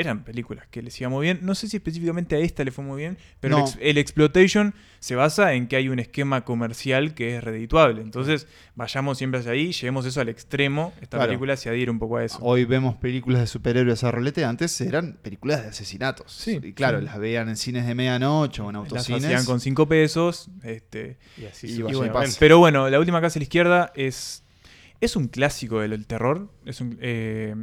[0.00, 1.38] eran películas que les iba muy bien.
[1.42, 4.74] No sé si específicamente a esta le fue muy bien, pero el, ex- el exploitation
[4.98, 8.02] se basa en que hay un esquema comercial que es redituable.
[8.02, 10.92] Entonces, vayamos siempre hacia ahí, llevemos eso al extremo.
[11.00, 11.28] Esta Claro.
[11.30, 12.38] película se adhiere un poco a eso.
[12.40, 14.44] Hoy vemos películas de superhéroes a rolete.
[14.44, 16.32] Antes eran películas de asesinatos.
[16.32, 17.04] Sí, Y claro, sí.
[17.04, 19.24] las veían en cines de medianoche o en Las autocines.
[19.24, 20.50] hacían con cinco pesos.
[20.62, 24.44] Este, Y así Y y bueno, pero bueno, La Última Casa a la Izquierda es,
[25.00, 26.50] es un clásico del, del terror.
[26.66, 27.54] Es un, eh,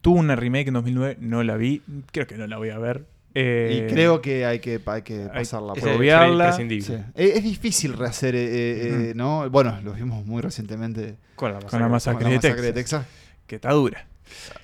[0.00, 1.82] tuvo una remake en 2009, no la vi.
[2.12, 3.04] Creo que no la voy a ver.
[3.34, 5.74] Eh, y creo que hay que, hay que pasarla.
[5.76, 6.52] es por- obviarla.
[6.52, 6.66] Sí.
[7.14, 9.48] Es, es difícil rehacer, eh, eh, eh, ¿no?
[9.50, 12.24] Bueno, lo vimos muy recientemente Con la con la masacre.
[12.24, 13.06] con masacre, la de, masacre Texas, de Texas.
[13.46, 14.06] Que está dura.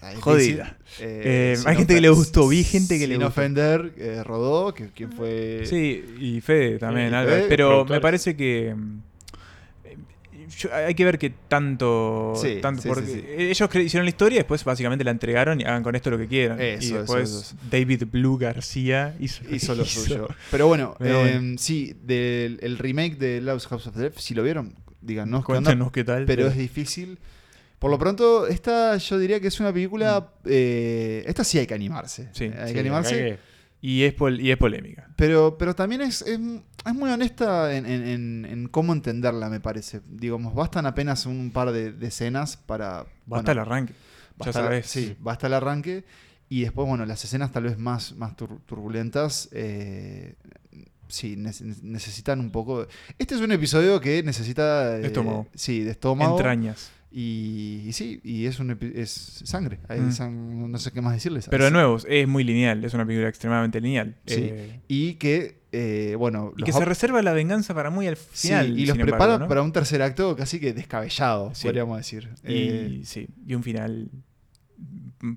[0.00, 0.76] Ah, es Jodida.
[1.00, 3.28] Eh, hay gente que le gustó, vi gente que le gustó.
[3.28, 5.62] ofender, eh, Rodó, que, quien fue...
[5.64, 7.36] Sí, y Fede también, Albert.
[7.42, 8.74] Fede, pero me parece que.
[10.46, 12.34] Mm, yo- hay que ver que tanto.
[12.40, 13.24] Sí, tanto sí, porque sí, sí.
[13.38, 16.26] Ellos hicieron la historia y después básicamente la entregaron y hagan con esto lo que
[16.28, 16.60] quieran.
[16.60, 17.56] Eso, y después eso.
[17.70, 20.28] David Blue García hizo, hizo lo suyo.
[20.50, 21.58] Pero bueno, Pero eh, bueno.
[21.58, 26.04] sí, del el remake de Lost House of Dead, si lo vieron, díganos Cuéntanos qué
[26.04, 26.24] tal.
[26.26, 27.18] pero es difícil.
[27.78, 30.32] Por lo pronto, esta yo diría que es una película.
[30.46, 32.22] eh, esta sí hay que animarse.
[32.22, 32.28] Mm.
[32.32, 33.14] Sí, hay que animarse.
[33.14, 33.38] acá hay que-
[33.82, 35.10] y, es pol- y es polémica.
[35.16, 36.40] Pero, pero también es, es,
[36.86, 40.00] es muy honesta en, en- en- cómo entenderla, me parece.
[40.08, 43.06] Digamos, bastan apenas un par de, de escenas para.
[43.26, 43.94] Basta el arranque.
[44.36, 44.86] Basta sabes.
[44.86, 46.04] Sí, basta el arranque.
[46.48, 49.48] Y después, bueno, las escenas tal vez más, más tur- turbulentas.
[49.52, 50.34] eh,
[51.08, 52.86] sí, ne- necesitan un poco.
[53.18, 54.98] Este es un episodio que necesita.
[54.98, 55.46] eh, Estómago.
[55.54, 56.36] Sí, de estómago.
[56.36, 56.90] Entrañas.
[57.18, 59.78] Y, y sí, y es, un epi- es sangre.
[59.88, 60.10] Hay Mm.
[60.10, 61.46] sang- no sé qué más decirles.
[61.50, 62.84] Pero de nuevo, es muy lineal.
[62.84, 64.16] Es una película extremadamente lineal.
[64.26, 64.34] Sí.
[64.52, 66.52] Eh, Y que, eh, bueno.
[66.58, 68.78] y que se reserva la venganza para muy al Sí, final.
[68.78, 69.48] y los embargo, prepara ¿no?
[69.48, 71.66] para un tercer acto casi que descabellado, Sí.
[71.68, 72.28] podríamos decir.
[72.44, 74.10] Y, Eh, sí, y un final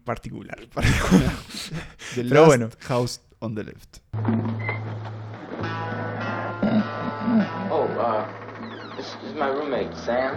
[0.04, 0.58] particular.
[0.74, 1.32] particular.
[2.16, 2.70] The Pero Last bueno.
[2.82, 4.00] House on the Left.
[7.72, 8.26] Oh, uh,
[8.98, 10.36] this, this is my roommate, Sam.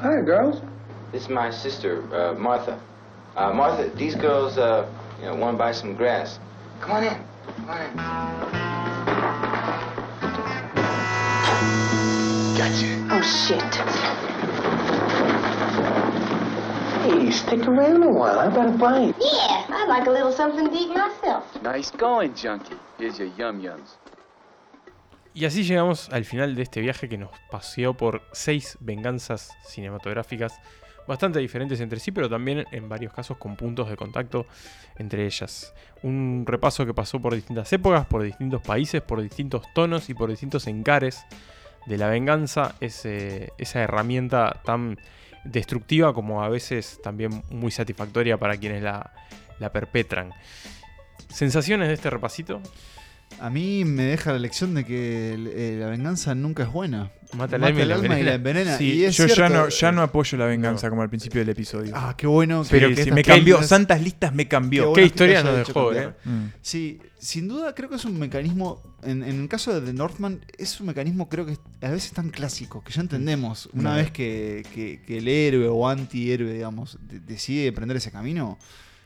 [0.00, 0.62] Hi, girls.
[1.12, 2.80] This is my sister, uh, Martha.
[3.36, 4.88] Uh, Martha, these girls, uh,
[5.20, 6.38] you know, want to buy some grass.
[6.80, 7.14] Come on in.
[7.56, 7.96] Come on in.
[12.58, 13.06] Gotcha.
[13.10, 13.74] Oh, shit.
[17.02, 18.40] Hey, stick around a while.
[18.40, 19.14] How about a bite?
[19.20, 21.44] Yeah, I'd like a little something to eat myself.
[21.62, 22.74] Nice going, junkie.
[22.98, 23.96] Here's your yum yums.
[25.34, 30.58] Y así llegamos al final de este viaje que nos paseó por seis venganzas cinematográficas
[31.06, 34.46] bastante diferentes entre sí, pero también en varios casos con puntos de contacto
[34.98, 35.74] entre ellas.
[36.02, 40.30] Un repaso que pasó por distintas épocas, por distintos países, por distintos tonos y por
[40.30, 41.24] distintos encares
[41.86, 44.98] de la venganza, esa herramienta tan
[45.44, 49.12] destructiva como a veces también muy satisfactoria para quienes la,
[49.58, 50.32] la perpetran.
[51.28, 52.60] ¿Sensaciones de este repasito?
[53.38, 57.10] A mí me deja la lección de que eh, la venganza nunca es buena.
[57.36, 58.34] Mata el alma y la envenena.
[58.34, 58.78] envenena.
[58.78, 61.40] Sí, y es yo ya no, ya eh, no apoyo la venganza como al principio
[61.40, 61.92] del episodio.
[61.94, 62.64] Ah, qué bueno.
[62.64, 63.62] Sí, pero sí, que me cambió.
[63.62, 64.92] Santas listas me cambió.
[64.94, 66.14] Qué que historia nos dejó, eh.
[66.24, 66.44] Mm.
[66.62, 70.40] Sí, sin duda creo que es un mecanismo, en, en el caso de The Northman,
[70.56, 73.68] es un mecanismo creo que a veces tan clásico, que ya entendemos.
[73.74, 78.56] Una vez que, que- que el héroe o antihéroe, digamos, de- decide emprender ese camino,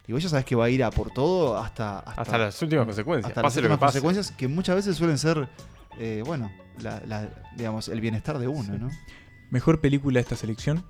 [0.07, 2.01] y vos ya sabes que va a ir a por todo hasta...
[2.01, 4.01] Hasta las últimas consecuencias, Hasta pase las lo que últimas pase.
[4.01, 5.49] consecuencias que muchas veces suelen ser,
[5.99, 6.51] eh, bueno,
[6.83, 8.91] la- la- digamos, el bienestar de uno, ¿no?
[9.51, 10.85] Mejor película de esta selección.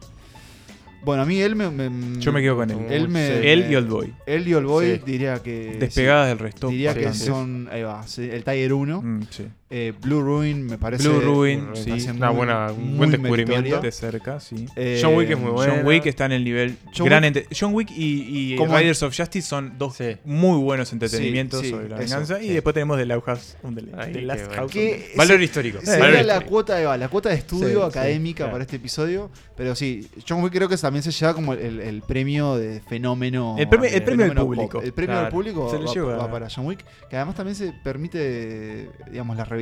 [1.03, 1.71] Bueno, a mí él me...
[1.71, 2.79] me- Yo me quedo con él.
[2.91, 4.15] Él, me, Él y Oldboy.
[4.27, 5.03] Él y Oldboy Sí.
[5.07, 5.77] diría que...
[5.81, 7.69] Despegadas sí, del resto, Diría que son...
[7.73, 9.01] Ahí va, sí, el Tiger 1.
[9.03, 9.47] Mm, sí.
[9.73, 11.09] Eh, Blue Ruin me parece...
[11.09, 12.09] Blue Ruin, me sí.
[12.11, 13.81] Una muy- buena- un buen descubrimiento.
[13.81, 14.66] De cerca, sí.
[14.75, 15.75] Eh, John Wick es muy bueno.
[15.77, 19.01] John Wick está en el nivel John gran Wick- John Wick y, y Como- Riders
[19.05, 20.16] of Justice son dos Sí.
[20.25, 22.43] muy buenos entretenimientos Sí, sí, sobre la eso, venganza.
[22.43, 23.57] Y después tenemos The Last House
[23.97, 24.53] Ay, The Last.
[24.55, 25.79] House Que Valor histórico.
[25.83, 26.51] Sería Valor la histórico.
[26.51, 28.53] cuota de la cuota de estudio Sí, académica claro.
[28.53, 32.03] para este episodio, pero sí, John Wick creo que también se lleva como el, el
[32.03, 33.55] premio de fenómeno.
[33.57, 34.68] El premio- el de premio del público.
[34.79, 34.83] pop.
[34.85, 35.25] El premio Claro.
[35.27, 36.16] del público Se va, lleva.
[36.16, 39.60] va para John Wick, que además también se permite, digamos, las revisiones.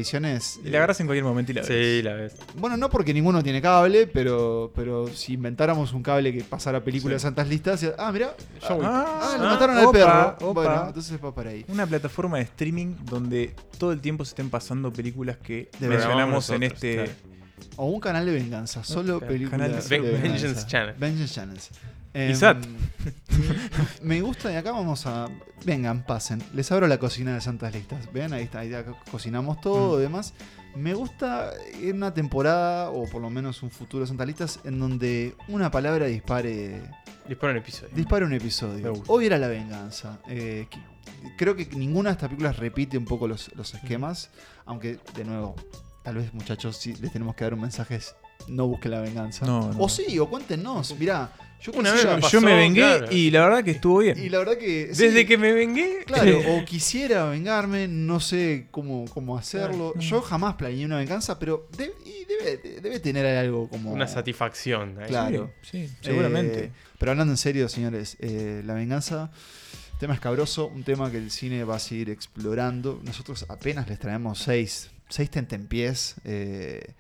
[0.65, 1.69] Y la agarras en cualquier momento y la ves.
[1.69, 2.35] Sí, la ves.
[2.57, 7.17] Bueno, no porque ninguno tiene cable, pero, pero si inventáramos un cable que pasara películas
[7.17, 8.35] de santas listas, y- ah, mira,
[8.67, 8.87] John Wick.
[8.89, 9.93] ah, le ah, mataron al opa,
[10.39, 10.51] perro.
[10.51, 10.63] opa.
[10.65, 11.65] Bueno, entonces va para ahí.
[11.69, 16.49] Una plataforma de streaming donde todo el tiempo se estén pasando películas que De mencionamos
[16.51, 16.95] en este.
[16.95, 17.11] claro.
[17.77, 20.23] O un canal de venganza, solo películas canal de- de venganza.
[20.29, 20.95] Vengeance Channel.
[20.99, 21.71] Vengeance Channels.
[22.19, 22.65] Y Em, SAT.
[24.03, 25.29] Me gusta y acá vamos a.
[25.65, 26.43] Vengan, pasen.
[26.53, 28.13] Les abro la cocina de Santas Listas.
[28.13, 28.73] Ven, ahí está, ahí
[29.11, 30.35] cocinamos todo y demás.
[30.75, 34.79] Me gusta en una temporada, o por lo menos un futuro de Santas Listas, en
[34.79, 36.83] donde una palabra dispare.
[37.29, 37.95] Dispara un episodio.
[37.95, 38.93] Dispare un episodio.
[39.07, 40.19] Hoy era la venganza.
[40.29, 40.67] Eh,
[41.37, 44.31] creo que ninguna de estas películas repite un poco los, los esquemas.
[44.67, 45.55] Aunque, de nuevo,
[46.03, 48.17] tal vez, muchachos, sí les tenemos que dar un mensaje: es
[48.49, 49.47] no busquen la venganza.
[49.47, 49.81] No, no.
[49.81, 50.97] O sí, o cuéntenos.
[50.99, 51.31] Mirá,
[51.61, 53.07] yo Una me Yo me pasó, vengué claro.
[53.11, 54.19] y la verdad que estuvo bien.
[54.19, 54.95] Y la verdad que.
[54.95, 56.05] sí, Desde que me vengué.
[56.07, 59.93] Claro, o quisiera vengarme, no sé cómo, cómo hacerlo.
[59.93, 60.09] Claro.
[60.09, 63.91] Yo jamás planeé una venganza, pero de- y debe, debe tener algo como.
[63.93, 64.97] Una satisfacción.
[65.09, 65.53] Claro.
[65.63, 66.65] Sí, sí, seguramente.
[66.65, 69.31] Eh, pero hablando en serio, señores, eh, la venganza,
[69.99, 73.01] tema escabroso, un tema que el cine va a seguir explorando.
[73.05, 76.15] Nosotros apenas les traemos seis, seis tentempiés.
[76.25, 76.95] eh,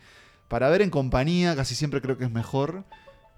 [0.48, 2.84] para ver en compañía, casi siempre creo que es mejor.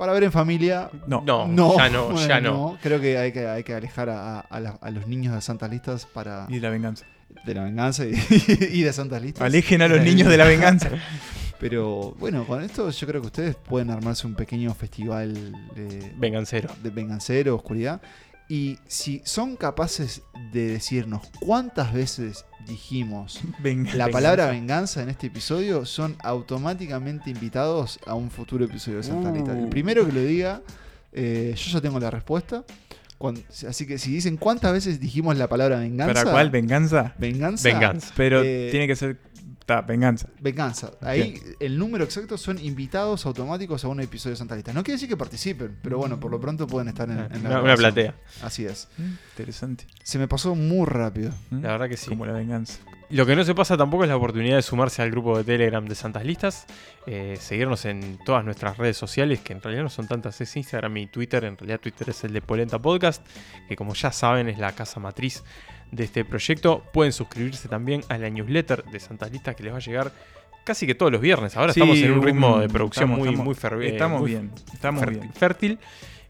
[0.01, 1.23] Para ver en familia, no.
[1.27, 1.77] No, no.
[1.77, 2.79] ya no, bueno, ya no.
[2.83, 5.71] Creo que hay que, hay que alejar a, a la- a los niños de Santas
[5.71, 6.47] Listas para.
[6.49, 7.05] Y de la venganza.
[7.45, 8.15] de la venganza y,
[8.73, 9.43] y de Santas Listas.
[9.45, 10.89] Alejen a los niños de la venganza.
[11.61, 15.35] Pero bueno, con esto yo creo que ustedes pueden armarse un pequeño festival
[15.75, 16.71] de, Vengancero.
[16.83, 18.01] de vengancero, oscuridad.
[18.51, 20.23] Y si son capaces
[20.53, 28.01] de decirnos cuántas veces dijimos Venga- la palabra venganza en este episodio, son automáticamente invitados
[28.07, 29.53] a un futuro episodio de Santa Lista.
[29.57, 29.71] El Uh.
[29.71, 30.63] primero que lo diga,
[31.13, 32.65] eh, yo ya tengo la respuesta.
[33.69, 36.15] Así que si dicen cuántas veces dijimos la palabra venganza.
[36.15, 36.51] ¿Para cuál?
[36.51, 37.15] ¿Venganza?
[37.19, 37.69] Venganza.
[37.69, 38.13] Venganza.
[38.17, 39.19] Pero Eh, tiene que ser.
[39.67, 40.29] Ta, venganza.
[40.41, 40.93] Venganza.
[41.01, 44.73] Ahí el número exacto son invitados automáticos a un episodio de Santa Lista.
[44.73, 47.51] No quiere decir que participen, pero bueno, por lo pronto pueden estar en, en la
[47.51, 48.15] Una, una platea.
[48.43, 48.89] Así es.
[49.31, 49.87] Interesante.
[50.03, 51.33] Se me pasó muy rápido.
[51.51, 51.63] ¿Mm?
[51.63, 52.09] La verdad que sí.
[52.09, 52.81] Como la venganza.
[53.11, 55.85] Lo que no se pasa tampoco es la oportunidad de sumarse al grupo de Telegram
[55.85, 56.67] de Santas Listas,
[57.09, 60.97] eh, seguirnos en todas nuestras redes sociales, que en realidad no son tantas, es Instagram
[60.97, 63.27] y Twitter, en realidad Twitter es el de Polenta Podcast,
[63.69, 65.43] que como ya saben es la casa matriz
[65.91, 66.83] de este proyecto.
[66.93, 70.13] Pueden suscribirse también a la newsletter de Santas Listas que les va a llegar
[70.65, 71.57] casi que todos los viernes.
[71.57, 74.51] Ahora Sí, estamos en un ritmo de producción estamos- muy, estamos- muy estamos muy bien,
[74.73, 75.33] estamos fértil- bien.
[75.33, 75.79] fértil.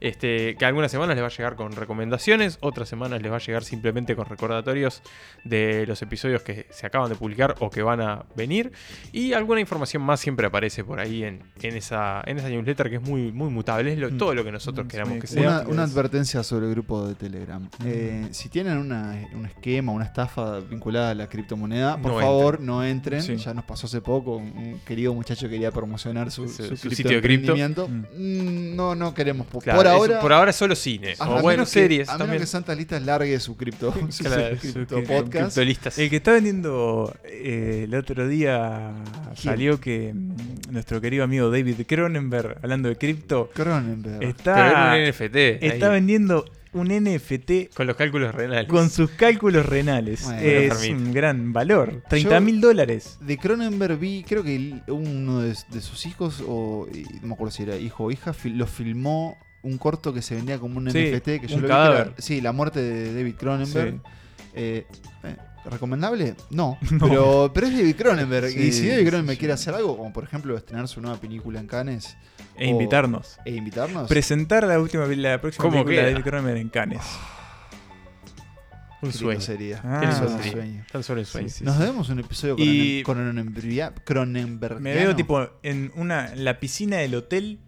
[0.00, 3.40] Este, que algunas semanas les va a llegar con recomendaciones, otras semanas les va a
[3.40, 5.02] llegar simplemente con recordatorios
[5.44, 8.72] de los episodios que se acaban de publicar o que van a venir.
[9.12, 12.96] Y alguna información más siempre aparece por ahí en, en esa, en esa newsletter que
[12.96, 13.92] es muy, muy mutable.
[13.92, 15.60] Es lo- todo lo que nosotros queramos que sea.
[15.60, 17.68] Una, una advertencia sobre el grupo de Telegram.
[17.84, 22.54] Eh, si tienen una- un esquema, una estafa vinculada a la criptomoneda, por No favor
[22.54, 22.66] entren.
[22.66, 23.22] no entren.
[23.22, 23.36] Sí.
[23.36, 24.36] Ya nos pasó hace poco.
[24.36, 27.54] Un, querido muchacho quería promocionar su, Su- su su cripto sitio de cripto.
[27.56, 29.46] Mm, No, no queremos.
[29.62, 30.20] Claro, por ahora.
[30.20, 31.14] por ahora solo cine.
[31.18, 32.40] a O bueno, que- series A menos también.
[32.42, 35.58] que Santa Listas largue su cripto, su, Claro, su su cripto cripto- podcast.
[35.58, 38.92] El que está vendiendo eh, el otro día
[39.36, 44.22] salió que mm, nuestro querido amigo David Cronenberg, hablando de cripto, Cronenberg.
[44.22, 45.92] está, Pero era un NFT está ahí.
[45.92, 48.68] vendiendo un NFT Con los cálculos renales.
[48.68, 50.22] con sus cálculos renales.
[50.22, 52.04] Bueno, es un gran valor.
[52.08, 53.18] 30 mil dólares.
[53.20, 56.86] De Cronenberg vi, creo que uno de, de sus hijos, o
[57.22, 60.34] no me acuerdo si era hijo o hija, fil- lo filmó un corto que se
[60.34, 61.40] vendía como un Sí, NFT.
[61.40, 61.98] Que yo un lo cadáver.
[61.98, 62.04] vi.
[62.04, 63.94] que era- sí, la muerte de David Cronenberg.
[63.94, 64.00] Sí.
[64.54, 64.86] Eh,
[65.24, 65.36] eh,
[65.70, 66.34] ¿Recomendable?
[66.50, 66.78] No.
[66.90, 66.98] No.
[67.08, 68.48] Pero, pero es David Cronenberg.
[68.58, 71.60] y si David Cronenberg sí, quiere hacer algo, como por ejemplo estrenar su nueva película
[71.60, 72.16] en Cannes.
[72.56, 73.38] E o- invitarnos.
[73.44, 74.08] E invitarnos.
[74.08, 76.04] Presentar la última la próxima ¿Cómo película queda?
[76.06, 77.02] de David Cronenberg en Cannes.
[79.02, 79.40] Un sueño.
[79.40, 79.80] sería.
[79.82, 80.52] Ah, lindo un sería.
[80.52, 80.84] sueño.
[80.92, 81.48] Tan solo un sueño.
[81.48, 81.80] Sí, sí, Nos sí.
[81.80, 84.80] debemos un episodio Y- Cronenbergia- Cronenbergiano.
[84.82, 87.60] Me veo tipo en una en la piscina del hotel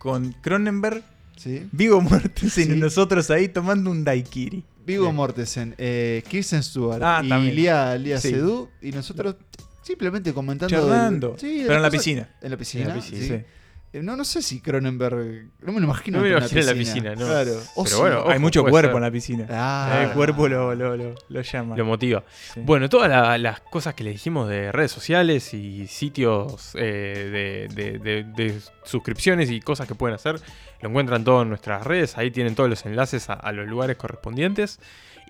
[0.00, 1.04] con Cronenberg,
[1.36, 1.68] Sí.
[1.72, 2.72] Vigo Mortensen Sí.
[2.72, 4.64] y nosotros ahí tomando un daiquiri.
[4.86, 5.14] Vigo Bien.
[5.14, 7.50] Mortensen, eh, Kirsten Stewart Ah, y.
[7.52, 8.30] Lía, Lía Sí.
[8.30, 9.36] Sedú y nosotros
[9.82, 10.74] simplemente comentando.
[10.74, 11.28] Charlando.
[11.30, 12.28] del- sí, de Pero en la cosas- piscina.
[12.42, 12.82] En la piscina.
[12.84, 13.44] En la piscina, sí.
[13.92, 15.48] Eh, No, no sé si Cronenberg.
[15.62, 16.18] No me lo imagino.
[16.18, 17.26] No me lo imagino en la piscina, ¿no?
[17.26, 17.52] Claro.
[17.74, 18.96] O Pero sí, bueno, Hay mucho cuerpo ser.
[18.96, 19.46] en la piscina.
[19.50, 20.02] Ah.
[20.04, 21.76] El cuerpo lo, lo, lo, lo llama.
[21.76, 22.22] Lo motiva.
[22.54, 22.60] Sí.
[22.64, 27.74] Bueno, todas la- las cosas que le dijimos de redes sociales y sitios eh, de,
[27.74, 30.40] de- de- de suscripciones y cosas que pueden hacer,
[30.80, 32.16] lo encuentran todo en nuestras redes.
[32.16, 34.78] Ahí tienen todos los enlaces a, a los lugares correspondientes.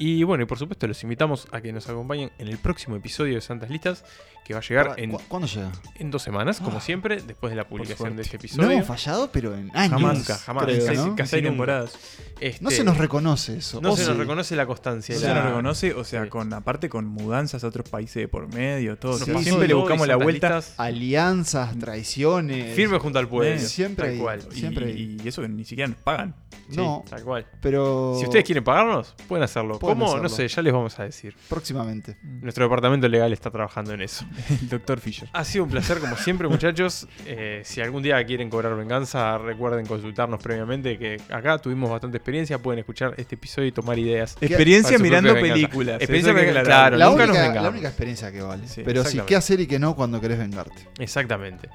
[0.03, 3.35] Y bueno, y por supuesto los invitamos a que nos acompañen en el próximo episodio
[3.35, 4.03] de Santas Listas,
[4.47, 5.71] que va a llegar en, ¿cu- ¿Cuándo llega?
[5.99, 6.81] en dos semanas, como Ah.
[6.81, 8.71] siempre, después de la publicación de este No episodio.
[8.71, 10.01] hemos fallado, pero en años.
[10.01, 10.65] Jamás, nunca, jamás.
[10.65, 11.15] creo, Seis- ¿no?
[11.17, 11.99] casi temporadas.
[12.41, 13.83] Este, No se nos reconoce eso.
[13.83, 15.15] no O se nos reconoce la constancia.
[15.17, 16.31] No la- se nos reconoce, o sea, Sí.
[16.31, 19.19] con aparte con mudanzas a otros países de por medio, todo.
[19.19, 20.57] Siempre le buscamos la vuelta.
[20.57, 22.75] Listas, Alianzas, traiciones.
[22.75, 23.55] Firme junto al pueblo.
[23.55, 24.41] Eh, siempre tal hay- cual.
[24.51, 25.19] Y, Siempre hay.
[25.23, 26.35] y eso que ni siquiera nos pagan.
[26.71, 27.47] Sí, No, tal cual.
[27.61, 28.15] pero.
[28.19, 29.79] Si ustedes quieren pagarnos, pueden hacerlo.
[29.91, 30.07] ¿Cómo?
[30.07, 30.23] hacerlo.
[30.25, 31.35] No sé, ya les vamos a decir.
[31.49, 32.17] Próximamente.
[32.23, 34.25] Nuestro departamento legal está trabajando en eso.
[34.61, 35.29] El doctor Fisher.
[35.33, 37.09] Ha sido un placer, como siempre, muchachos.
[37.27, 42.59] Eh, si algún día quieren cobrar venganza, recuerden consultarnos previamente, que acá tuvimos bastante experiencia.
[42.59, 44.37] Pueden escuchar este episodio y tomar ideas.
[44.41, 45.97] Experiencia mirando películas.
[45.97, 47.63] Experiencia que claro, la, nunca nos única, vengamos.
[47.63, 48.67] la única experiencia que vale.
[48.67, 50.87] Sí, pero sí, qué hacer y qué no cuando querés vengarte.
[50.99, 51.69] Exactamente.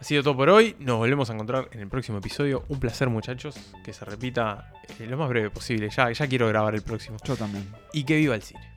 [0.00, 0.76] Ha sido todo por hoy.
[0.78, 2.64] Nos volvemos a encontrar en el próximo episodio.
[2.68, 3.54] Un placer, muchachos.
[3.84, 5.90] Que se repita eh, lo más breve posible.
[5.90, 7.18] Ya, ya quiero grabar el próximo.
[7.22, 7.68] Yo también.
[7.92, 8.69] Y que viva el cine.